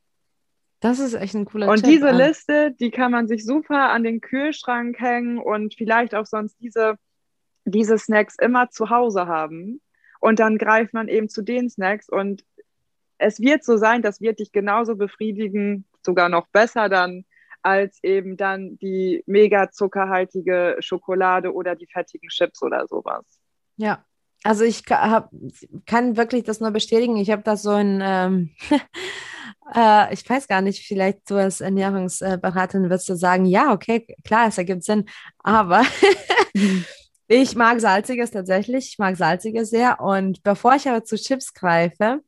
Das 0.81 0.99
ist 0.99 1.15
echt 1.15 1.35
ein 1.35 1.45
cooler 1.45 1.69
Und 1.69 1.83
Tipp. 1.83 1.91
diese 1.91 2.11
Liste, 2.11 2.75
die 2.79 2.91
kann 2.91 3.13
man 3.13 3.29
sich 3.29 3.45
super 3.45 3.91
an 3.91 4.03
den 4.03 4.21
Kühlschrank 4.21 4.99
hängen 4.99 5.39
und 5.39 5.75
vielleicht 5.75 6.15
auch 6.15 6.27
sonst 6.27 6.57
diese, 6.61 6.97
diese 7.67 7.99
Snacks 7.99 8.37
immer 8.41 8.71
zu 8.71 8.91
Hause 8.91 9.27
haben. 9.27 9.81
Und 10.21 10.39
dann 10.39 10.57
greift 10.57 10.95
man 10.95 11.09
eben 11.09 11.29
zu 11.29 11.43
den 11.43 11.69
Snacks 11.69 12.09
und 12.09 12.45
es 13.19 13.41
wird 13.41 13.65
so 13.65 13.77
sein, 13.77 14.03
das 14.03 14.21
wird 14.21 14.41
dich 14.41 14.53
genauso 14.53 14.97
befriedigen, 14.97 15.87
sogar 16.03 16.29
noch 16.29 16.47
besser 16.49 16.89
dann, 16.89 17.25
als 17.63 17.99
eben 18.03 18.37
dann 18.37 18.79
die 18.79 19.23
mega 19.27 19.71
zuckerhaltige 19.71 20.77
Schokolade 20.81 21.53
oder 21.53 21.75
die 21.75 21.87
fettigen 21.87 22.29
Chips 22.29 22.63
oder 22.63 22.87
sowas. 22.87 23.25
Ja, 23.77 24.05
also 24.45 24.65
ich 24.65 24.83
hab, 24.89 25.31
kann 25.87 26.17
wirklich 26.17 26.45
das 26.45 26.61
nur 26.61 26.71
bestätigen. 26.71 27.17
Ich 27.17 27.31
habe 27.31 27.43
da 27.43 27.57
so 27.57 27.71
ein, 27.71 28.01
ähm, 28.03 28.51
äh, 29.75 30.13
ich 30.13 30.29
weiß 30.29 30.47
gar 30.47 30.61
nicht, 30.61 30.87
vielleicht 30.87 31.29
du 31.29 31.37
als 31.37 31.61
Ernährungsberaterin 31.61 32.91
wirst 32.91 33.09
du 33.09 33.17
sagen, 33.17 33.47
ja, 33.47 33.73
okay, 33.73 34.07
klar, 34.25 34.49
es 34.49 34.59
ergibt 34.59 34.85
Sinn, 34.85 35.07
aber 35.39 35.83
ich 37.29 37.57
mag 37.57 37.81
Salziges 37.81 38.31
tatsächlich, 38.31 38.89
ich 38.91 38.99
mag 38.99 39.17
Salziges 39.17 39.71
sehr 39.71 40.01
und 40.01 40.43
bevor 40.43 40.75
ich 40.77 40.89
aber 40.89 41.05
zu 41.05 41.17
Chips 41.17 41.53
greife, 41.55 42.21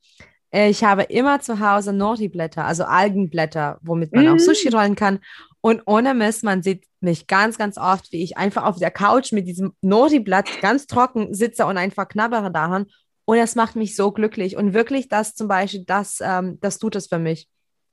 äh, 0.50 0.68
ich 0.70 0.82
habe 0.84 1.02
immer 1.04 1.40
zu 1.40 1.60
Hause 1.60 1.92
Nori-Blätter, 1.92 2.64
also 2.64 2.84
Algenblätter, 2.84 3.78
womit 3.82 4.12
man 4.14 4.26
auch 4.28 4.34
Mm. 4.34 4.38
Sushi 4.38 4.68
rollen 4.68 4.94
kann. 4.96 5.20
Und 5.60 5.82
ohne 5.86 6.14
Mist, 6.14 6.44
man 6.44 6.62
sieht 6.62 6.84
mich 7.00 7.26
ganz, 7.26 7.58
ganz 7.58 7.76
oft, 7.78 8.12
wie 8.12 8.22
ich 8.22 8.36
einfach 8.38 8.64
auf 8.64 8.78
der 8.78 8.90
Couch 8.92 9.32
mit 9.32 9.46
diesem 9.48 9.72
Nori-Blatt 9.82 10.60
ganz 10.62 10.86
trocken 10.86 11.34
sitze 11.34 11.66
und 11.66 11.76
einfach 11.76 12.08
knabbere 12.08 12.50
daran. 12.50 12.86
Und 13.24 13.36
das 13.36 13.56
macht 13.56 13.76
mich 13.76 13.94
so 13.94 14.10
glücklich. 14.12 14.56
Und 14.56 14.72
wirklich, 14.72 15.08
das 15.08 15.34
zum 15.34 15.48
Beispiel, 15.48 15.84
das, 15.84 16.18
ähm, 16.22 16.58
das 16.60 16.78
tut 16.78 16.96
es 16.96 17.08
für 17.08 17.18
mich. 17.18 17.48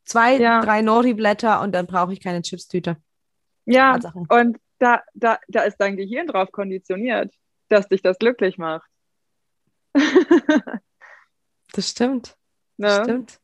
Zwei, 0.05 0.37
Ja. 0.39 0.61
drei 0.61 0.81
Nori-Blätter 0.81 1.61
und 1.61 1.73
dann 1.73 1.87
brauche 1.87 2.13
ich 2.13 2.21
keine 2.21 2.41
Chipstüte. 2.41 2.97
Ja, 3.65 3.93
Tatsache. 3.93 4.19
und 4.29 4.57
da, 4.85 5.01
da, 5.15 5.39
da 5.47 5.61
ist 5.63 5.77
dein 5.77 5.97
Gehirn 5.97 6.27
drauf 6.27 6.51
konditioniert, 6.51 7.33
dass 7.69 7.87
dich 7.87 8.01
das 8.03 8.19
glücklich 8.19 8.57
macht. 8.57 8.87
Das 11.73 11.89
stimmt. 11.89 12.37
Ne? 12.77 12.87
Das 12.87 13.03
stimmt. 13.03 13.39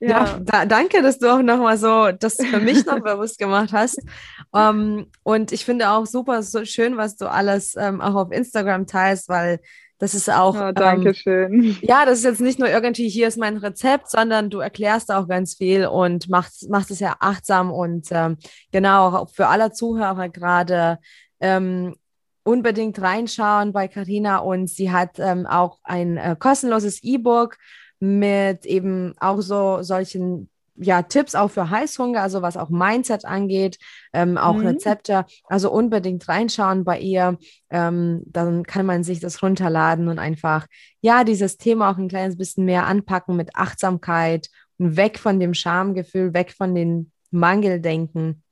Ja, 0.00 0.08
Ja. 0.24 0.40
da, 0.40 0.66
danke, 0.66 1.02
dass 1.02 1.18
du 1.18 1.32
auch 1.32 1.42
nochmal 1.42 1.76
so 1.78 2.10
das 2.10 2.36
für 2.36 2.58
mich 2.58 2.84
noch 2.86 3.00
bewusst 3.00 3.38
gemacht 3.38 3.72
hast. 3.72 4.00
Ähm, 4.52 5.06
und 5.22 5.52
ich 5.52 5.64
finde 5.64 5.90
auch 5.90 6.06
super 6.06 6.42
so 6.42 6.64
schön, 6.64 6.96
was 6.96 7.16
du 7.16 7.30
alles 7.30 7.76
ähm, 7.76 8.00
auch 8.00 8.16
auf 8.16 8.32
Instagram 8.32 8.88
teilst, 8.88 9.28
weil 9.28 9.60
das 10.00 10.14
ist 10.14 10.30
auch, 10.30 10.54
Ja, 10.54 10.70
ähm, 10.70 10.74
danke 10.74 11.14
schön. 11.14 11.76
ja, 11.82 12.06
das 12.06 12.18
ist 12.18 12.24
jetzt 12.24 12.40
nicht 12.40 12.58
nur 12.58 12.68
irgendwie, 12.68 13.08
hier 13.08 13.28
ist 13.28 13.36
mein 13.36 13.58
Rezept, 13.58 14.10
sondern 14.10 14.48
du 14.48 14.58
erklärst 14.58 15.12
auch 15.12 15.28
ganz 15.28 15.54
viel 15.54 15.86
und 15.86 16.28
machst, 16.30 16.70
machst 16.70 16.90
es 16.90 17.00
ja 17.00 17.16
achtsam 17.20 17.70
und 17.70 18.08
ähm, 18.10 18.38
genau, 18.72 19.08
auch 19.08 19.30
für 19.30 19.48
alle 19.48 19.72
Zuhörer 19.72 20.30
gerade 20.30 20.98
ähm, 21.38 21.96
unbedingt 22.44 23.00
reinschauen 23.00 23.72
bei 23.72 23.88
Karina 23.88 24.38
und 24.38 24.68
sie 24.70 24.90
hat 24.90 25.18
ähm, 25.18 25.46
auch 25.46 25.78
ein 25.84 26.16
äh, 26.16 26.34
kostenloses 26.38 27.02
E-Book 27.02 27.58
mit 28.00 28.64
eben 28.64 29.14
auch 29.20 29.42
so 29.42 29.82
solchen 29.82 30.48
ja, 30.82 31.02
Tipps 31.02 31.34
auch 31.34 31.50
für 31.50 31.68
Heißhunger, 31.68 32.22
also 32.22 32.42
was 32.42 32.56
auch 32.56 32.70
Mindset 32.70 33.24
angeht, 33.24 33.78
ähm, 34.12 34.38
auch 34.38 34.54
Mhm. 34.54 34.66
Rezepte. 34.66 35.26
Also 35.44 35.70
unbedingt 35.70 36.26
reinschauen 36.26 36.84
bei 36.84 36.98
ihr. 36.98 37.38
Ähm, 37.68 38.22
dann 38.26 38.64
kann 38.64 38.86
man 38.86 39.04
sich 39.04 39.20
das 39.20 39.42
runterladen 39.42 40.08
und 40.08 40.18
einfach, 40.18 40.66
ja, 41.02 41.24
dieses 41.24 41.58
Thema 41.58 41.90
auch 41.90 41.98
ein 41.98 42.08
kleines 42.08 42.36
bisschen 42.36 42.64
mehr 42.64 42.86
anpacken 42.86 43.36
mit 43.36 43.56
Achtsamkeit 43.56 44.48
und 44.78 44.96
weg 44.96 45.18
von 45.18 45.38
dem 45.38 45.54
Schamgefühl, 45.54 46.32
weg 46.32 46.52
von 46.56 46.74
den 46.74 47.12
Mangeldenken. 47.30 48.42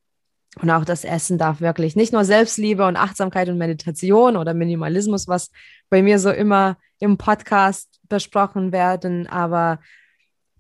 Und 0.61 0.71
auch 0.71 0.85
das 0.85 1.05
Essen 1.05 1.39
darf 1.39 1.61
wirklich 1.61 1.97
nicht 1.97 2.13
nur 2.13 2.25
Selbstliebe 2.25 2.87
und 2.87 2.97
Achtsamkeit 2.97 3.49
und 3.49 3.59
Meditation 3.59 4.37
oder 4.37 4.55
Minimalismus, 4.55 5.29
was 5.29 5.51
bei 5.89 6.03
mir 6.03 6.19
so 6.19 6.31
immer 6.31 6.77
im 6.99 7.17
Podcast 7.17 8.01
besprochen 8.09 8.73
werden, 8.73 9.27
aber 9.29 9.79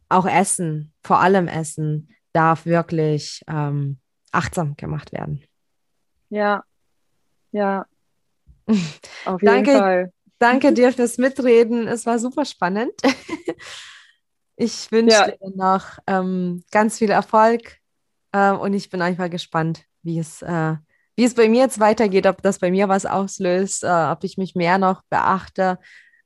auch 0.08 0.26
Essen, 0.26 0.92
vor 1.02 1.20
allem 1.20 1.48
Essen, 1.48 2.08
darf 2.32 2.66
wirklich 2.66 3.42
ähm, 3.48 3.98
achtsam 4.32 4.76
gemacht 4.76 5.12
werden. 5.12 5.42
Ja, 6.30 6.62
ja. 7.52 7.86
Auf 9.26 9.40
jeden 9.42 9.46
Danke. 9.64 9.72
Fall. 9.72 10.12
Danke 10.38 10.72
dir 10.72 10.92
fürs 10.92 11.18
Mitreden. 11.18 11.88
Es 11.88 12.06
war 12.06 12.18
super 12.18 12.44
spannend. 12.44 12.92
Ich 14.60 14.90
wünsche 14.90 15.14
Ja. 15.14 15.26
dir 15.26 15.50
noch 15.54 15.98
ähm, 16.08 16.64
ganz 16.72 16.98
viel 16.98 17.10
Erfolg 17.10 17.76
äh, 18.32 18.50
und 18.50 18.72
ich 18.74 18.90
bin 18.90 19.00
einfach 19.02 19.30
gespannt, 19.30 19.84
wie 20.02 20.18
es, 20.18 20.42
äh, 20.42 20.74
wie 21.14 21.22
es 21.24 21.34
bei 21.34 21.48
mir 21.48 21.60
jetzt 21.60 21.78
weitergeht, 21.78 22.26
ob 22.26 22.42
das 22.42 22.58
bei 22.58 22.72
mir 22.72 22.88
was 22.88 23.06
auslöst, 23.06 23.84
äh, 23.84 24.10
ob 24.10 24.24
ich 24.24 24.36
mich 24.36 24.56
mehr 24.56 24.78
noch 24.78 25.02
beachte. 25.10 25.78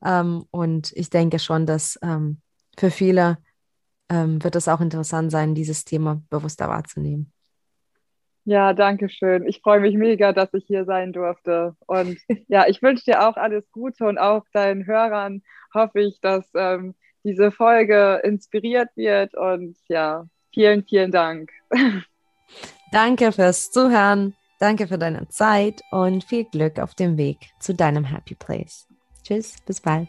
Ähm, 0.02 0.46
und 0.50 0.92
ich 0.92 1.10
denke 1.10 1.38
schon, 1.38 1.66
dass 1.66 1.98
ähm, 2.02 2.40
für 2.78 2.90
viele 2.90 3.36
ähm, 4.12 4.44
wird 4.44 4.54
es 4.56 4.68
auch 4.68 4.80
interessant 4.80 5.32
sein, 5.32 5.54
dieses 5.54 5.84
Thema 5.84 6.22
bewusster 6.28 6.68
wahrzunehmen. 6.68 7.32
Ja, 8.44 8.72
danke 8.72 9.08
schön. 9.08 9.46
Ich 9.46 9.60
freue 9.60 9.80
mich 9.80 9.94
mega, 9.94 10.32
dass 10.32 10.52
ich 10.52 10.64
hier 10.66 10.84
sein 10.84 11.12
durfte. 11.12 11.76
Und 11.86 12.18
ja, 12.48 12.66
ich 12.68 12.82
wünsche 12.82 13.04
dir 13.04 13.26
auch 13.26 13.36
alles 13.36 13.64
Gute 13.72 14.04
und 14.04 14.18
auch 14.18 14.44
deinen 14.52 14.86
Hörern 14.86 15.42
hoffe 15.72 16.00
ich, 16.00 16.20
dass 16.20 16.44
ähm, 16.54 16.94
diese 17.24 17.52
Folge 17.52 18.20
inspiriert 18.24 18.88
wird. 18.96 19.34
Und 19.34 19.76
ja, 19.88 20.26
vielen, 20.52 20.84
vielen 20.84 21.12
Dank. 21.12 21.50
Danke 22.92 23.32
fürs 23.32 23.70
Zuhören, 23.70 24.34
danke 24.60 24.86
für 24.86 24.98
deine 24.98 25.26
Zeit 25.28 25.80
und 25.90 26.24
viel 26.24 26.44
Glück 26.44 26.78
auf 26.78 26.94
dem 26.94 27.16
Weg 27.16 27.38
zu 27.58 27.74
deinem 27.74 28.04
Happy 28.04 28.34
Place. 28.34 28.86
Tschüss, 29.22 29.56
bis 29.64 29.80
bald. 29.80 30.08